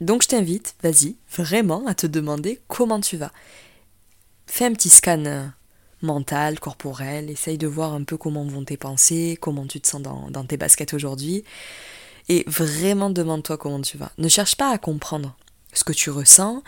Donc 0.00 0.22
je 0.22 0.28
t'invite, 0.28 0.76
vas-y, 0.82 1.16
vraiment 1.36 1.84
à 1.88 1.94
te 1.94 2.06
demander 2.06 2.60
comment 2.68 3.00
tu 3.00 3.16
vas. 3.16 3.32
Fais 4.46 4.66
un 4.66 4.72
petit 4.72 4.90
scan 4.90 5.50
euh, 6.02 6.06
mental, 6.06 6.60
corporel, 6.60 7.30
essaye 7.30 7.58
de 7.58 7.66
voir 7.66 7.92
un 7.94 8.04
peu 8.04 8.16
comment 8.16 8.44
vont 8.44 8.64
tes 8.64 8.76
pensées, 8.76 9.38
comment 9.40 9.66
tu 9.66 9.80
te 9.80 9.88
sens 9.88 10.02
dans, 10.02 10.44
tes 10.44 10.56
baskets 10.56 10.94
aujourd'hui, 10.94 11.44
et 12.28 12.44
vraiment 12.46 13.10
demande-toi 13.10 13.56
comment 13.56 13.80
tu 13.80 13.96
vas. 13.96 14.12
Ne 14.18 14.28
cherche 14.28 14.56
pas 14.56 14.70
à 14.70 14.78
comprendre 14.78 15.36
ce 15.72 15.84
que 15.84 15.92
tu 15.92 16.10
ressens, 16.10 16.62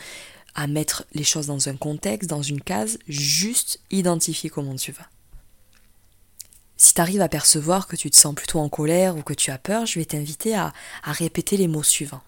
à 0.54 0.66
mettre 0.66 1.04
les 1.12 1.24
choses 1.24 1.46
dans 1.46 1.68
un 1.68 1.76
contexte, 1.76 2.28
dans 2.28 2.42
une 2.42 2.60
case, 2.60 2.98
juste 3.08 3.80
identifier 3.90 4.50
comment 4.50 4.76
tu 4.76 4.92
vas. 4.92 5.08
Si 6.76 6.94
tu 6.94 7.00
arrives 7.00 7.20
à 7.20 7.28
percevoir 7.28 7.86
que 7.86 7.96
tu 7.96 8.10
te 8.10 8.16
sens 8.16 8.34
plutôt 8.34 8.58
en 8.58 8.70
colère 8.70 9.16
ou 9.16 9.22
que 9.22 9.34
tu 9.34 9.50
as 9.50 9.58
peur, 9.58 9.84
je 9.84 9.98
vais 9.98 10.06
t'inviter 10.06 10.54
à, 10.54 10.72
à 11.02 11.12
répéter 11.12 11.56
les 11.56 11.68
mots 11.68 11.82
suivants. 11.82 12.22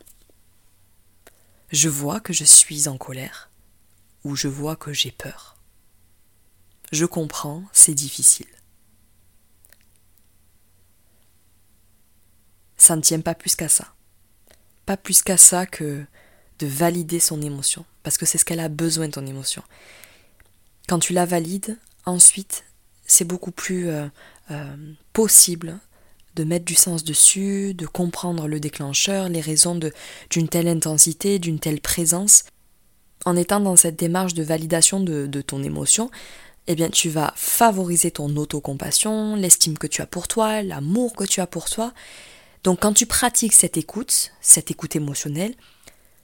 Je 1.71 1.89
vois 1.89 2.21
que 2.21 2.35
je 2.35 2.45
suis 2.45 2.87
en 2.87 2.99
colère 2.99 3.49
ou 4.25 4.37
je 4.37 4.49
vois 4.49 4.77
que 4.77 4.93
j'ai 4.93 5.11
peur. 5.11 5.52
Je 6.93 7.07
comprends, 7.07 7.63
c'est 7.73 7.95
difficile. 7.95 8.47
Ça 12.77 12.97
ne 12.97 13.01
tient 13.01 13.21
pas 13.21 13.35
plus 13.35 13.57
qu'à 13.57 13.69
ça. 13.69 13.95
Pas 14.85 14.99
plus 14.99 15.23
qu'à 15.23 15.39
ça 15.39 15.65
que 15.65 16.05
de 16.59 16.67
valider 16.67 17.19
son 17.19 17.41
émotion, 17.41 17.85
parce 18.03 18.19
que 18.19 18.27
c'est 18.27 18.39
ce 18.39 18.45
qu'elle 18.45 18.61
a 18.61 18.69
besoin, 18.69 19.09
ton 19.09 19.27
émotion. 19.27 19.63
Quand 20.87 20.99
tu 20.99 21.15
la 21.15 21.25
valides, 21.25 21.79
ensuite, 22.05 22.65
c'est 23.07 23.25
beaucoup 23.25 23.53
plus 23.53 23.89
euh, 23.89 24.07
euh, 24.51 24.77
possible 25.13 25.79
de 26.35 26.45
mettre 26.45 26.65
du 26.65 26.75
sens 26.75 27.05
dessus, 27.05 27.73
de 27.75 27.87
comprendre 27.87 28.49
le 28.49 28.61
déclencheur, 28.61 29.29
les 29.29 29.41
raisons 29.41 29.79
d'une 30.31 30.49
telle 30.49 30.69
intensité, 30.69 31.39
d'une 31.39 31.59
telle 31.59 31.81
présence. 31.81 32.45
En 33.25 33.37
étant 33.37 33.61
dans 33.61 33.77
cette 33.77 33.99
démarche 33.99 34.35
de 34.35 34.43
validation 34.43 35.01
de, 35.01 35.27
de 35.27 35.41
ton 35.43 35.63
émotion, 35.63 36.11
eh 36.67 36.75
bien 36.75 36.91
tu 36.91 37.09
vas 37.09 37.33
favoriser 37.37 38.11
ton 38.11 38.37
autocompassion, 38.37 39.37
l'estime 39.37 39.79
que 39.79 39.87
tu 39.87 40.03
as 40.03 40.07
pour 40.07 40.29
toi, 40.29 40.63
l'amour 40.63 41.15
que 41.15 41.25
tu 41.25 41.41
as 41.41 41.47
pour 41.47 41.69
toi. 41.69 41.93
Donc 42.65 42.81
quand 42.81 42.93
tu 42.93 43.07
pratiques 43.07 43.53
cette 43.53 43.77
écoute, 43.77 44.33
cette 44.41 44.71
écoute 44.71 44.95
émotionnelle, 44.95 45.55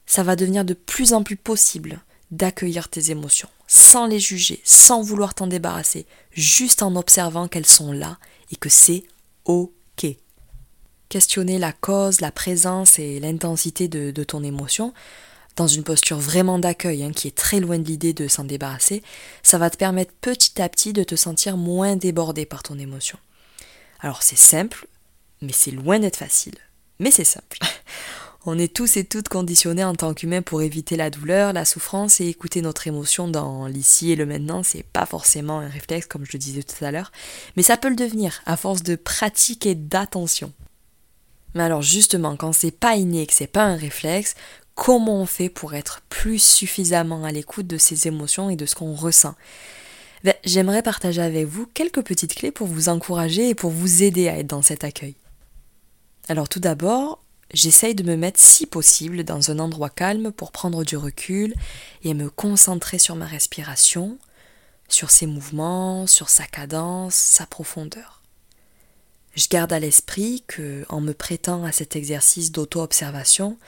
ça 0.06 0.22
va 0.22 0.36
devenir 0.36 0.64
de 0.64 0.74
plus 0.74 1.12
en 1.12 1.22
plus 1.22 1.36
possible 1.36 2.00
d'accueillir 2.30 2.88
tes 2.88 3.10
émotions, 3.10 3.48
sans 3.66 4.06
les 4.06 4.20
juger, 4.20 4.60
sans 4.64 5.02
vouloir 5.02 5.34
t'en 5.34 5.46
débarrasser, 5.46 6.06
juste 6.30 6.82
en 6.82 6.94
observant 6.96 7.48
qu'elles 7.48 7.66
sont 7.66 7.92
là 7.92 8.18
et 8.52 8.56
que 8.56 8.68
c'est 8.68 9.04
OK. 9.44 10.06
Questionner 11.08 11.58
la 11.58 11.72
cause, 11.72 12.20
la 12.20 12.30
présence 12.30 12.98
et 12.98 13.18
l'intensité 13.18 13.88
de, 13.88 14.10
de 14.10 14.24
ton 14.24 14.42
émotion, 14.44 14.92
dans 15.58 15.66
une 15.66 15.82
posture 15.82 16.18
vraiment 16.18 16.58
d'accueil, 16.58 17.02
hein, 17.02 17.12
qui 17.12 17.26
est 17.26 17.36
très 17.36 17.58
loin 17.58 17.78
de 17.78 17.84
l'idée 17.84 18.12
de 18.12 18.28
s'en 18.28 18.44
débarrasser, 18.44 19.02
ça 19.42 19.58
va 19.58 19.70
te 19.70 19.76
permettre 19.76 20.12
petit 20.20 20.62
à 20.62 20.68
petit 20.68 20.92
de 20.92 21.02
te 21.02 21.16
sentir 21.16 21.56
moins 21.56 21.96
débordé 21.96 22.46
par 22.46 22.62
ton 22.62 22.78
émotion. 22.78 23.18
Alors 24.00 24.22
c'est 24.22 24.38
simple, 24.38 24.86
mais 25.42 25.52
c'est 25.52 25.72
loin 25.72 25.98
d'être 25.98 26.16
facile. 26.16 26.54
Mais 27.00 27.10
c'est 27.10 27.24
simple. 27.24 27.58
On 28.46 28.56
est 28.56 28.72
tous 28.72 28.96
et 28.96 29.04
toutes 29.04 29.28
conditionnés 29.28 29.84
en 29.84 29.96
tant 29.96 30.14
qu'humains 30.14 30.42
pour 30.42 30.62
éviter 30.62 30.96
la 30.96 31.10
douleur, 31.10 31.52
la 31.52 31.64
souffrance 31.64 32.20
et 32.20 32.28
écouter 32.28 32.62
notre 32.62 32.86
émotion 32.86 33.26
dans 33.26 33.66
l'ici 33.66 34.12
et 34.12 34.16
le 34.16 34.26
maintenant. 34.26 34.62
C'est 34.62 34.84
pas 34.84 35.06
forcément 35.06 35.58
un 35.58 35.68
réflexe 35.68 36.06
comme 36.06 36.24
je 36.24 36.32
le 36.32 36.38
disais 36.38 36.62
tout 36.62 36.84
à 36.84 36.92
l'heure, 36.92 37.10
mais 37.56 37.64
ça 37.64 37.76
peut 37.76 37.90
le 37.90 37.96
devenir 37.96 38.40
à 38.46 38.56
force 38.56 38.84
de 38.84 38.94
pratique 38.94 39.66
et 39.66 39.74
d'attention. 39.74 40.52
Mais 41.54 41.64
alors 41.64 41.82
justement, 41.82 42.36
quand 42.36 42.52
c'est 42.52 42.70
pas 42.70 42.96
inné, 42.96 43.26
que 43.26 43.34
c'est 43.34 43.48
pas 43.48 43.64
un 43.64 43.76
réflexe, 43.76 44.34
comment 44.78 45.20
on 45.20 45.26
fait 45.26 45.48
pour 45.48 45.74
être 45.74 46.02
plus 46.08 46.40
suffisamment 46.40 47.24
à 47.24 47.32
l'écoute 47.32 47.66
de 47.66 47.78
ses 47.78 48.06
émotions 48.06 48.48
et 48.48 48.54
de 48.54 48.64
ce 48.64 48.76
qu'on 48.76 48.94
ressent. 48.94 49.34
Ben, 50.22 50.34
j'aimerais 50.44 50.84
partager 50.84 51.20
avec 51.20 51.48
vous 51.48 51.66
quelques 51.66 52.02
petites 52.02 52.36
clés 52.36 52.52
pour 52.52 52.68
vous 52.68 52.88
encourager 52.88 53.48
et 53.48 53.54
pour 53.56 53.72
vous 53.72 54.04
aider 54.04 54.28
à 54.28 54.38
être 54.38 54.46
dans 54.46 54.62
cet 54.62 54.84
accueil. 54.84 55.16
Alors 56.28 56.48
tout 56.48 56.60
d'abord, 56.60 57.20
j'essaye 57.52 57.96
de 57.96 58.04
me 58.04 58.14
mettre 58.14 58.38
si 58.38 58.66
possible 58.66 59.24
dans 59.24 59.50
un 59.50 59.58
endroit 59.58 59.90
calme 59.90 60.30
pour 60.30 60.52
prendre 60.52 60.84
du 60.84 60.96
recul 60.96 61.54
et 62.04 62.14
me 62.14 62.30
concentrer 62.30 63.00
sur 63.00 63.16
ma 63.16 63.26
respiration, 63.26 64.16
sur 64.88 65.10
ses 65.10 65.26
mouvements, 65.26 66.06
sur 66.06 66.28
sa 66.28 66.44
cadence, 66.44 67.16
sa 67.16 67.46
profondeur. 67.46 68.22
Je 69.34 69.48
garde 69.48 69.72
à 69.72 69.80
l'esprit 69.80 70.44
que, 70.46 70.86
en 70.88 71.00
me 71.00 71.14
prêtant 71.14 71.64
à 71.64 71.72
cet 71.72 71.96
exercice 71.96 72.52
d'auto-observation, 72.52 73.58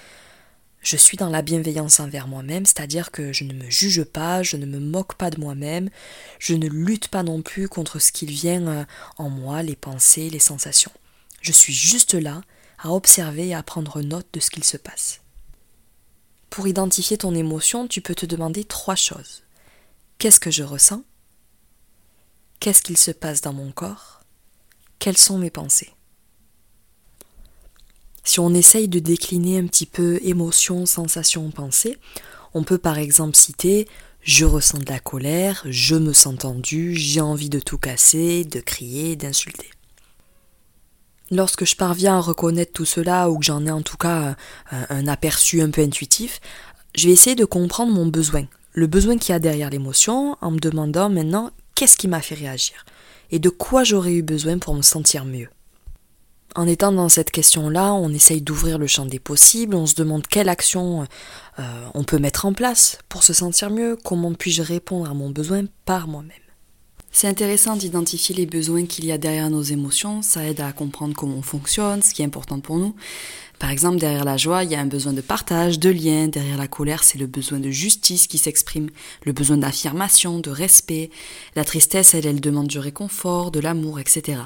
je 0.81 0.97
suis 0.97 1.17
dans 1.17 1.29
la 1.29 1.43
bienveillance 1.43 2.01
envers 2.01 2.27
moi-même, 2.27 2.65
c'est-à-dire 2.65 3.11
que 3.11 3.33
je 3.33 3.45
ne 3.45 3.53
me 3.53 3.69
juge 3.69 4.03
pas, 4.05 4.43
je 4.43 4.57
ne 4.57 4.67
me 4.67 4.79
moque 4.79 5.15
pas 5.15 5.31
de 5.31 5.39
moi-même, 5.39 5.91
je 6.39 6.55
ne 6.55 6.69
lutte 6.69 7.09
pas 7.09 7.23
non 7.23 7.43
plus 7.43 7.69
contre 7.69 7.99
ce 7.99 8.13
qu'il 8.13 8.31
vient 8.31 8.67
euh, 8.67 8.85
en 9.19 9.29
moi, 9.29 9.63
les 9.63 9.77
pensées, 9.77 10.31
les 10.31 10.39
sensations. 10.39 10.93
Je 11.43 11.53
suis 11.53 11.75
juste 11.75 12.15
là 12.15 12.41
à 12.79 12.91
observer 12.91 13.49
et 13.49 13.55
à 13.55 13.63
prendre 13.63 14.01
note 14.01 14.27
de 14.33 14.41
ce 14.41 14.51
qu'il 14.51 14.65
se 14.65 14.79
passe. 14.79 15.21
Pour 16.49 16.67
identifier 16.67 17.19
ton 17.19 17.35
émotion, 17.35 17.87
tu 17.87 18.01
peux 18.01 18.15
te 18.15 18.27
demander 18.27 18.65
trois 18.65 18.97
choses. 18.97 19.43
Qu'est-ce 20.19 20.41
que 20.41 20.51
je 20.51 20.63
ressens? 20.63 21.05
Qu'est-ce 22.59 22.83
qu'il 22.83 22.97
se 22.97 23.11
passe 23.11 23.41
dans 23.41 23.53
mon 23.53 23.71
corps? 23.71 24.21
Quelles 24.99 25.19
sont 25.19 25.39
mes 25.39 25.51
pensées? 25.51 25.93
Si 28.25 28.41
on 28.41 28.55
essaye 28.55 28.89
de 28.89 28.99
décliner 28.99 29.59
un 29.59 29.67
petit 29.67 29.87
peu 29.87 30.21
émotion, 30.23 30.87
sensation, 30.87 31.51
pensée, 31.51 31.99
on 32.55 32.63
peut 32.63 32.79
par 32.79 32.99
exemple 32.99 33.37
citer 33.37 33.87
je 34.23 34.45
ressens 34.45 34.79
de 34.79 34.91
la 34.91 34.99
colère, 34.99 35.63
je 35.65 35.95
me 35.95 36.13
sens 36.13 36.39
tendu, 36.39 36.95
j'ai 36.95 37.21
envie 37.21 37.49
de 37.49 37.59
tout 37.59 37.79
casser, 37.79 38.45
de 38.45 38.61
crier, 38.61 39.17
d'insulter. 39.17 39.71
Lorsque 41.31 41.65
je 41.65 41.77
parviens 41.77 42.19
à 42.19 42.21
reconnaître 42.21 42.73
tout 42.73 42.85
cela, 42.85 43.31
ou 43.31 43.39
que 43.39 43.45
j'en 43.45 43.65
ai 43.65 43.71
en 43.71 43.83
tout 43.83 43.97
cas 43.97 44.37
un, 44.71 45.07
aperçu 45.07 45.63
un 45.63 45.71
peu 45.71 45.81
intuitif, 45.81 46.41
je 46.95 47.07
vais 47.07 47.13
essayer 47.13 47.37
de 47.37 47.45
comprendre 47.45 47.93
mon 47.93 48.07
besoin, 48.07 48.45
le 48.73 48.87
besoin 48.87 49.17
qu'il 49.17 49.33
y 49.33 49.37
a 49.37 49.39
derrière 49.39 49.71
l'émotion 49.71 50.37
en 50.41 50.51
me 50.51 50.59
demandant 50.59 51.09
maintenant 51.09 51.51
qu'est-ce 51.75 51.97
qui 51.97 52.09
m'a 52.09 52.21
fait 52.21 52.35
réagir? 52.35 52.85
Et 53.31 53.39
de 53.39 53.49
quoi 53.49 53.85
j'aurais 53.85 54.13
eu 54.13 54.23
besoin 54.23 54.59
pour 54.59 54.75
me 54.75 54.83
sentir 54.83 55.25
mieux? 55.25 55.49
En 56.57 56.67
étant 56.67 56.91
dans 56.91 57.09
cette 57.09 57.31
question-là, 57.31 57.93
on 57.95 58.11
essaye 58.11 58.43
d'ouvrir 58.43 58.79
le 58.79 58.89
champ 58.89 59.07
des 59.07 59.21
possibles, 59.21 59.77
on 59.77 59.87
se 59.87 59.95
demande 59.95 60.27
quelle 60.27 60.49
action 60.49 61.07
euh, 61.59 61.63
on 61.95 62.03
peut 62.03 62.19
mettre 62.19 62.45
en 62.45 62.53
place 62.53 62.99
pour 63.09 63.23
se 63.23 63.33
sentir 63.33 63.71
mieux, 63.71 63.97
comment 64.05 64.35
puis-je 64.35 64.63
répondre 64.63 65.09
à 65.09 65.15
mon 65.15 65.31
besoin 65.31 65.65
par 65.85 66.09
moi-même. 66.09 66.33
C'est 67.13 67.29
intéressant 67.29 67.77
d'identifier 67.77 68.35
les 68.35 68.47
besoins 68.47 68.87
qu'il 68.87 69.05
y 69.05 69.13
a 69.13 69.19
derrière 69.19 69.51
nos 69.51 69.63
émotions, 69.63 70.23
ça 70.23 70.45
aide 70.45 70.61
à 70.61 70.73
comprendre 70.73 71.15
comment 71.15 71.37
on 71.37 71.43
fonctionne, 71.43 72.03
ce 72.03 72.15
qui 72.15 72.23
est 72.23 72.25
important 72.25 72.61
pour 72.61 72.79
nous. 72.79 72.95
Par 73.61 73.71
exemple, 73.71 73.99
derrière 73.99 74.25
la 74.25 74.37
joie, 74.37 74.65
il 74.65 74.71
y 74.71 74.75
a 74.75 74.81
un 74.81 74.87
besoin 74.87 75.13
de 75.13 75.21
partage, 75.21 75.79
de 75.79 75.91
lien, 75.91 76.29
derrière 76.29 76.57
la 76.57 76.69
colère, 76.69 77.05
c'est 77.05 77.19
le 77.19 77.27
besoin 77.27 77.59
de 77.59 77.71
justice 77.71 78.27
qui 78.27 78.39
s'exprime, 78.39 78.91
le 79.25 79.33
besoin 79.33 79.59
d'affirmation, 79.59 80.39
de 80.39 80.51
respect. 80.51 81.11
La 81.57 81.65
tristesse, 81.65 82.15
elle, 82.15 82.27
elle 82.27 82.41
demande 82.41 82.69
du 82.69 82.79
réconfort, 82.79 83.51
de 83.51 83.61
l'amour, 83.61 84.01
etc. 84.01 84.39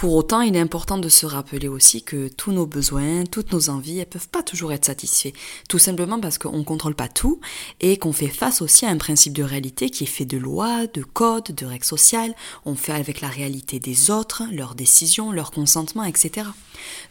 Pour 0.00 0.14
autant, 0.14 0.40
il 0.40 0.56
est 0.56 0.60
important 0.60 0.96
de 0.96 1.10
se 1.10 1.26
rappeler 1.26 1.68
aussi 1.68 2.02
que 2.02 2.28
tous 2.28 2.52
nos 2.52 2.64
besoins, 2.64 3.26
toutes 3.26 3.52
nos 3.52 3.68
envies, 3.68 3.98
elles 3.98 4.06
peuvent 4.06 4.30
pas 4.30 4.42
toujours 4.42 4.72
être 4.72 4.86
satisfaits. 4.86 5.34
Tout 5.68 5.78
simplement 5.78 6.18
parce 6.18 6.38
qu'on 6.38 6.64
contrôle 6.64 6.94
pas 6.94 7.08
tout 7.08 7.38
et 7.80 7.98
qu'on 7.98 8.14
fait 8.14 8.28
face 8.28 8.62
aussi 8.62 8.86
à 8.86 8.88
un 8.88 8.96
principe 8.96 9.34
de 9.34 9.42
réalité 9.42 9.90
qui 9.90 10.04
est 10.04 10.06
fait 10.06 10.24
de 10.24 10.38
lois, 10.38 10.86
de 10.86 11.02
codes, 11.02 11.54
de 11.54 11.66
règles 11.66 11.84
sociales. 11.84 12.34
On 12.64 12.76
fait 12.76 12.94
avec 12.94 13.20
la 13.20 13.28
réalité 13.28 13.78
des 13.78 14.10
autres, 14.10 14.44
leurs 14.50 14.74
décisions, 14.74 15.32
leur 15.32 15.50
consentement, 15.50 16.04
etc. 16.04 16.46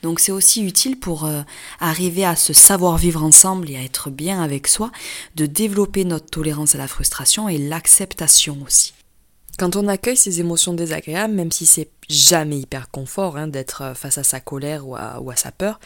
Donc 0.02 0.20
c'est 0.20 0.32
aussi 0.32 0.64
utile 0.64 1.00
pour 1.00 1.26
euh, 1.26 1.44
arriver 1.80 2.26
à 2.26 2.36
se 2.36 2.54
savoir 2.54 2.98
vivre 2.98 3.22
ensemble 3.22 3.70
et 3.70 3.76
à 3.76 3.84
être 3.84 4.10
bien 4.10 4.42
avec 4.42 4.68
soi, 4.68 4.92
de 5.36 5.46
développer 5.46 6.06
notre 6.06 6.32
tolérance 6.32 6.74
à 6.74 6.80
la 6.80 6.88
frustration 6.88 7.50
et 7.50 7.60
l'acceptation 7.60 8.58
aussi. 8.66 8.94
Quand 9.60 9.76
on 9.76 9.90
accueille 9.90 10.16
ces 10.16 10.40
émotions 10.40 10.74
désagréables, 10.74 11.34
même 11.34 11.52
si 11.52 11.66
c'est 11.66 11.90
jamais 12.08 12.60
hyper 12.60 12.90
confort 12.90 13.36
hein, 13.36 13.48
d'être 13.48 13.82
euh, 13.82 13.94
face 13.94 14.18
à 14.18 14.24
sa 14.24 14.40
colère 14.40 14.88
ou 14.88 14.96
à, 14.96 15.36
sa 15.36 15.52
peur, 15.52 15.82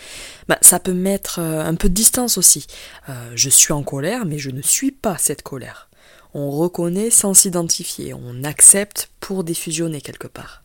bah, 0.48 0.60
ça 0.62 0.80
peut 0.80 0.94
mettre 0.94 1.40
euh, 1.40 1.66
un 1.66 1.74
peu 1.74 1.90
de 1.90 1.94
distance 1.96 2.38
aussi. 2.38 2.68
Euh, 3.10 3.32
je 3.34 3.50
suis 3.50 3.74
en 3.74 3.82
colère, 3.82 4.28
mais 4.28 4.38
je 4.38 4.52
ne 4.52 4.62
suis 4.62 4.92
pas 4.92 5.18
cette 5.18 5.42
colère. 5.42 5.90
On 6.36 6.52
reconnaît 6.52 7.10
sans 7.10 7.34
s'identifier, 7.34 8.14
on 8.14 8.44
accepte 8.44 9.10
pour 9.20 9.44
défusionner 9.44 10.02
quelque 10.02 10.28
part. 10.28 10.62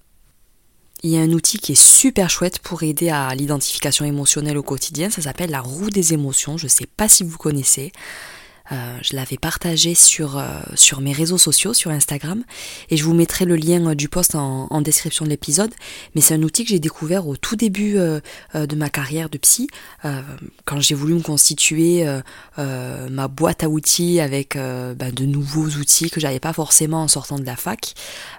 Il 1.03 1.11
y 1.11 1.17
a 1.17 1.21
un 1.21 1.33
outil 1.33 1.59
qui 1.59 1.73
est 1.73 1.83
super 1.83 2.29
chouette 2.29 2.59
pour 2.59 2.83
aider 2.83 3.09
à 3.09 3.35
l'identification 3.35 4.05
émotionnelle 4.05 4.59
au 4.59 4.63
quotidien, 4.63 5.09
ça 5.09 5.23
s'appelle 5.23 5.51
la 5.51 5.63
roue 5.63 5.89
des 5.89 6.13
émotions, 6.13 6.59
je 6.59 6.67
ne 6.67 6.71
sais 6.71 6.87
pas 6.87 7.09
si 7.09 7.25
vous 7.25 7.39
connaissez. 7.39 7.91
Euh, 8.73 8.99
je 9.03 9.17
l'avais 9.17 9.39
partagé 9.39 9.95
sur, 9.95 10.39
euh, 10.39 10.45
sur 10.75 11.01
mes 11.01 11.13
réseaux 11.13 11.39
sociaux, 11.39 11.73
sur 11.73 11.91
Instagram, 11.91 12.43
et 12.91 12.97
je 12.97 13.05
vous 13.05 13.15
mettrai 13.15 13.45
le 13.45 13.57
lien 13.57 13.87
euh, 13.87 13.95
du 13.95 14.09
post 14.09 14.35
en, 14.35 14.81
description 14.81 15.25
de 15.25 15.31
l'épisode. 15.31 15.73
Mais 16.15 16.21
c'est 16.21 16.35
un 16.35 16.43
outil 16.43 16.65
que 16.65 16.71
j'ai 16.71 16.79
découvert 16.79 17.27
au 17.27 17.37
tout 17.37 17.57
début 17.57 17.95
de 17.95 18.77
ma 18.77 18.89
carrière 18.89 19.29
de 19.29 19.39
psy, 19.39 19.69
quand 20.65 20.81
j'ai 20.81 20.95
voulu 20.95 21.15
me 21.15 21.21
constituer 21.21 22.07
ma 22.57 23.29
boîte 23.29 23.65
à 23.65 23.69
outils 23.69 24.21
avec 24.21 24.57
bah, 24.57 25.11
de 25.11 25.25
nouveaux 25.25 25.67
outils 25.67 26.11
que 26.11 26.21
j'avais 26.21 26.39
pas 26.39 26.53
forcément 26.53 27.03
en 27.03 27.09
sortant 27.09 27.39
de 27.39 27.45
la 27.45 27.57
fac. 27.57 27.95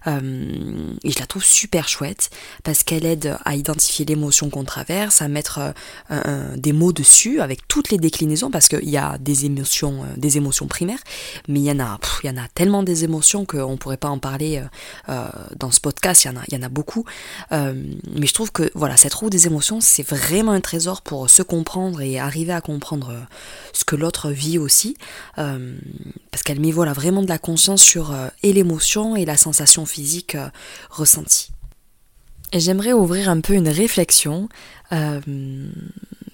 et 0.08 1.12
je 1.12 1.20
la 1.20 1.26
trouve 1.28 1.44
super 1.44 1.90
chouette 1.90 2.30
parce 2.64 2.84
qu'elle 2.84 3.06
aide 3.06 3.38
à 3.44 3.56
identifier 3.56 4.06
l'émotion 4.06 4.50
qu'on 4.50 4.64
traverse, 4.64 5.22
à 5.22 5.28
mettre 5.28 5.74
des 6.56 6.74
mots 6.74 6.94
dessus 6.94 7.42
avec 7.42 7.68
toutes 7.68 7.92
les 7.92 7.98
déclinaisons, 7.98 8.50
parce 8.50 8.70
qu'il 8.70 8.90
y 8.90 8.98
a 8.98 9.18
des 9.18 9.46
émotions 9.46 10.06
des 10.20 10.38
émotions 10.38 10.68
primaires, 10.68 11.00
mais 11.48 11.60
il 11.60 11.66
y 11.66 11.72
en 11.72 11.80
a, 11.80 12.00
il 12.24 12.28
y 12.28 12.30
en 12.30 12.38
a 12.38 12.48
tellement 12.54 12.84
des 12.84 13.04
émotions 13.04 13.46
qu'on 13.46 13.72
ne 13.72 13.78
pourrait 13.78 13.98
pas 13.98 14.10
en 14.10 14.20
parler 14.20 14.58
euh, 14.58 14.64
euh, 15.10 15.28
dans 15.58 15.72
ce 15.72 15.80
podcast, 15.80 16.24
il 16.24 16.28
y 16.28 16.32
en 16.32 16.38
a, 16.38 16.42
il 16.48 16.54
y 16.54 16.58
en 16.58 16.64
a 16.64 16.70
beaucoup. 16.70 17.06
Euh, 17.52 17.74
mais 18.14 18.28
je 18.28 18.34
trouve 18.34 18.52
que 18.52 18.72
voilà, 18.76 18.98
cette 18.98 19.14
roue 19.14 19.30
des 19.30 19.48
émotions, 19.48 19.82
c'est 19.82 20.08
vraiment 20.08 20.52
un 20.52 20.62
trésor 20.62 21.02
pour 21.02 21.30
se 21.30 21.44
comprendre 21.44 22.02
et 22.02 22.20
arriver 22.20 22.54
à 22.54 22.62
comprendre 22.62 23.14
ce 23.74 23.84
que 23.84 23.96
l'autre 23.96 24.32
vit 24.32 24.58
aussi, 24.58 24.96
parce 25.36 26.44
qu'elle 26.44 26.60
met 26.60 26.72
vraiment 26.72 27.22
de 27.22 27.28
la 27.28 27.38
conscience 27.38 27.82
sur 27.82 28.16
et 28.44 28.54
l'émotion 28.54 29.16
et 29.16 29.26
la 29.26 29.38
sensation 29.38 29.86
physique 29.86 30.38
ressentie. 30.90 31.52
J'aimerais 32.54 32.94
ouvrir 32.94 33.30
un 33.30 33.42
peu 33.42 33.54
une 33.54 33.70
réflexion 33.70 34.50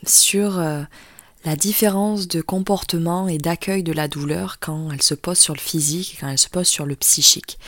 sur 0.06 0.62
la 1.46 1.56
différence 1.56 2.28
de 2.28 2.42
comportement 2.42 3.28
et 3.28 3.38
d'accueil 3.38 3.84
de 3.84 3.94
la 3.94 4.08
douleur 4.08 4.58
quand 4.60 4.92
elle 4.92 5.04
se 5.04 5.14
pose 5.14 5.38
sur 5.38 5.54
le 5.54 5.60
physique 5.60 6.16
et 6.16 6.18
quand 6.20 6.28
elle 6.28 6.40
se 6.40 6.50
pose 6.50 6.68
sur 6.68 6.86
le 6.86 6.96
psychique. 6.96 7.60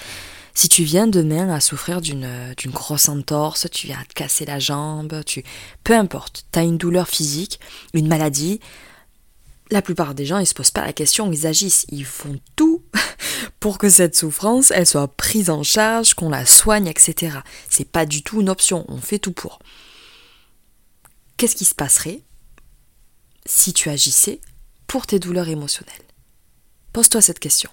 Si 0.56 0.68
tu 0.68 0.84
viens 0.84 1.06
demain 1.06 1.50
à 1.54 1.60
souffrir 1.60 2.02
d'une 2.02 2.56
grosse 2.66 3.10
entorse, 3.10 3.68
tu 3.72 3.86
viens 3.86 4.00
à 4.00 4.06
te 4.06 4.14
casser 4.16 4.46
la 4.46 4.58
jambe, 4.58 5.24
tu 5.24 5.44
peu 5.84 5.94
importe, 5.94 6.46
tu 6.52 6.58
as 6.58 6.64
une 6.64 6.80
douleur 6.80 7.08
physique, 7.08 7.60
une 7.94 8.08
maladie, 8.08 8.60
la 9.70 9.84
plupart 9.84 10.16
des 10.16 10.26
gens, 10.26 10.40
ils 10.40 10.48
se 10.48 10.56
posent 10.56 10.72
pas 10.72 10.84
la 10.84 10.94
question, 10.94 11.32
ils 11.32 11.46
agissent, 11.46 11.86
ils 11.90 12.06
font 12.06 12.40
tout 12.56 12.82
pour 13.60 13.78
que 13.78 13.90
cette 13.90 14.16
souffrance, 14.16 14.72
elle 14.72 14.88
soit 14.88 15.08
prise 15.10 15.52
en 15.52 15.62
charge, 15.62 16.16
qu'on 16.16 16.30
la 16.30 16.48
soigne, 16.48 16.88
etc. 16.88 17.38
C'est 17.70 17.90
pas 17.90 18.08
du 18.08 18.24
tout 18.24 18.42
une 18.42 18.50
option, 18.50 18.86
on 18.88 18.98
fait 18.98 19.20
tout 19.20 19.34
pour. 19.34 19.60
Qu'est-ce 21.36 21.56
qui 21.56 21.66
se 21.66 21.76
passerait 21.76 22.22
si 23.48 23.74
tu 23.74 23.90
agissais 23.90 24.40
pour 24.86 25.08
tes 25.08 25.20
douleurs 25.20 25.50
émotionnelles 25.50 25.96
Pose-toi 26.94 27.22
cette 27.22 27.40
question. 27.40 27.70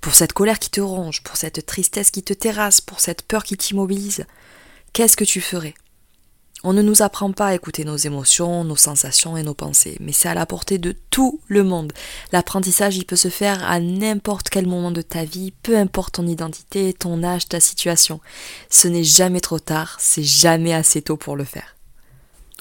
Pour 0.00 0.14
cette 0.14 0.32
colère 0.32 0.58
qui 0.58 0.70
te 0.70 0.80
ronge, 0.80 1.22
pour 1.22 1.36
cette 1.36 1.64
tristesse 1.66 2.10
qui 2.10 2.22
te 2.22 2.32
terrasse, 2.32 2.80
pour 2.80 3.00
cette 3.00 3.22
peur 3.22 3.44
qui 3.44 3.56
t'immobilise, 3.56 4.26
qu'est-ce 4.92 5.16
que 5.16 5.24
tu 5.24 5.40
ferais? 5.40 5.74
On 6.64 6.72
ne 6.72 6.82
nous 6.82 7.02
apprend 7.02 7.30
pas 7.30 7.46
à 7.46 7.54
écouter 7.54 7.84
nos 7.84 7.96
émotions, 7.96 8.64
nos 8.64 8.76
sensations 8.76 9.36
et 9.36 9.44
nos 9.44 9.54
pensées, 9.54 9.96
mais 10.00 10.12
c'est 10.12 10.28
à 10.28 10.34
la 10.34 10.44
portée 10.44 10.78
de 10.78 10.94
tout 11.10 11.40
le 11.46 11.62
monde. 11.62 11.92
L'apprentissage, 12.32 12.96
il 12.96 13.06
peut 13.06 13.16
se 13.16 13.28
faire 13.28 13.64
à 13.64 13.78
n'importe 13.78 14.50
quel 14.50 14.66
moment 14.66 14.90
de 14.90 15.02
ta 15.02 15.24
vie, 15.24 15.52
peu 15.62 15.78
importe 15.78 16.14
ton 16.14 16.26
identité, 16.26 16.92
ton 16.92 17.22
âge, 17.22 17.48
ta 17.48 17.60
situation. 17.60 18.20
Ce 18.70 18.88
n'est 18.88 19.04
jamais 19.04 19.40
trop 19.40 19.60
tard, 19.60 19.96
c'est 20.00 20.24
jamais 20.24 20.74
assez 20.74 21.00
tôt 21.00 21.16
pour 21.16 21.36
le 21.36 21.44
faire 21.44 21.77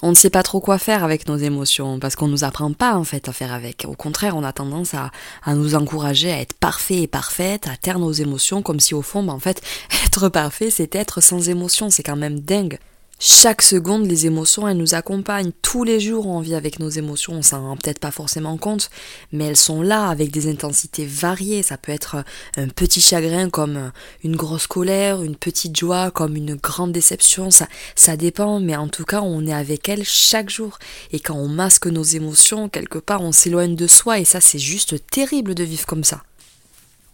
on 0.01 0.09
ne 0.09 0.15
sait 0.15 0.29
pas 0.29 0.43
trop 0.43 0.59
quoi 0.59 0.77
faire 0.77 1.03
avec 1.03 1.27
nos 1.27 1.37
émotions 1.37 1.99
parce 1.99 2.15
qu'on 2.15 2.27
nous 2.27 2.43
apprend 2.43 2.71
pas 2.73 2.95
en 2.95 3.03
fait 3.03 3.27
à 3.27 3.33
faire 3.33 3.53
avec. 3.53 3.85
Au 3.87 3.95
contraire, 3.95 4.37
on 4.37 4.43
a 4.43 4.53
tendance 4.53 4.93
à, 4.93 5.11
nous 5.53 5.75
encourager 5.75 6.31
à 6.31 6.39
être 6.39 6.53
parfait 6.53 7.01
et 7.03 7.07
parfaite, 7.07 7.67
à 7.67 7.75
taire 7.77 7.99
nos 7.99 8.11
émotions 8.11 8.61
comme 8.61 8.79
si 8.79 8.93
au 8.93 9.01
fond, 9.01 9.23
ben, 9.23 9.33
en 9.33 9.39
fait, 9.39 9.61
être 10.05 10.29
parfait, 10.29 10.69
c'est 10.69 10.93
être 10.95 11.21
sans 11.21 11.49
émotion. 11.49 11.89
C'est 11.89 12.03
quand 12.03 12.15
même 12.15 12.39
dingue. 12.39 12.77
Chaque 13.19 13.63
seconde, 13.63 14.05
les 14.05 14.27
émotions, 14.27 14.67
elles 14.67 14.77
nous 14.77 14.93
accompagnent. 14.93 15.51
Tous 15.63 15.83
les 15.83 15.99
jours, 15.99 16.27
on 16.27 16.39
vit 16.39 16.53
avec 16.53 16.79
nos 16.79 16.89
émotions. 16.89 17.33
On 17.33 17.41
s'en 17.41 17.63
rend 17.63 17.75
peut-être 17.75 17.97
pas 17.97 18.11
forcément 18.11 18.57
compte, 18.57 18.91
mais 19.31 19.45
elles 19.45 19.57
sont 19.57 19.81
là 19.81 20.07
avec 20.07 20.29
des 20.29 20.47
intensités 20.47 21.03
variées. 21.03 21.63
Ça 21.63 21.77
peut 21.77 21.91
être 21.91 22.23
un 22.57 22.67
petit 22.67 23.01
chagrin 23.01 23.49
comme 23.49 23.91
une 24.23 24.35
grosse 24.35 24.67
colère, 24.67 25.23
une 25.23 25.35
petite 25.35 25.75
joie 25.75 26.11
comme 26.11 26.35
une 26.35 26.53
grande 26.53 26.91
déception. 26.91 27.49
Ça, 27.49 27.67
ça 27.95 28.17
dépend, 28.17 28.59
mais 28.59 28.75
en 28.75 28.87
tout 28.87 29.05
cas, 29.05 29.21
on 29.21 29.47
est 29.47 29.53
avec 29.53 29.89
elles 29.89 30.05
chaque 30.05 30.51
jour. 30.51 30.77
Et 31.11 31.19
quand 31.19 31.35
on 31.35 31.47
masque 31.47 31.87
nos 31.87 32.03
émotions, 32.03 32.69
quelque 32.69 32.99
part, 32.99 33.21
on 33.21 33.31
s'éloigne 33.31 33.75
de 33.75 33.87
soi. 33.87 34.19
Et 34.19 34.25
ça, 34.25 34.41
c'est 34.41 34.59
juste 34.59 35.09
terrible 35.09 35.55
de 35.55 35.63
vivre 35.63 35.87
comme 35.87 36.03
ça. 36.03 36.21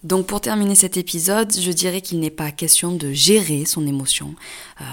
Donc 0.04 0.28
pour 0.28 0.42
terminer 0.42 0.76
cet 0.76 0.98
épisode, 0.98 1.54
je 1.58 1.72
dirais 1.72 2.02
qu'il 2.02 2.20
n'est 2.20 2.30
pas 2.30 2.52
question 2.52 2.92
de 2.92 3.14
gérer 3.14 3.64
son 3.64 3.88
émotion. 3.88 4.36
Euh, 4.82 4.84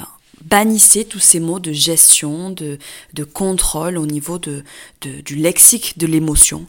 bannissez 0.44 1.05
tous 1.05 1.18
ces 1.20 1.40
mots 1.40 1.61
de 1.61 1.72
gestion, 1.72 2.50
de, 2.50 2.79
de 3.14 3.24
contrôle 3.24 3.98
au 3.98 4.07
niveau 4.07 4.38
de, 4.38 4.64
du 5.00 5.37
lexique 5.37 5.98
de 5.98 6.07
l'émotion. 6.07 6.66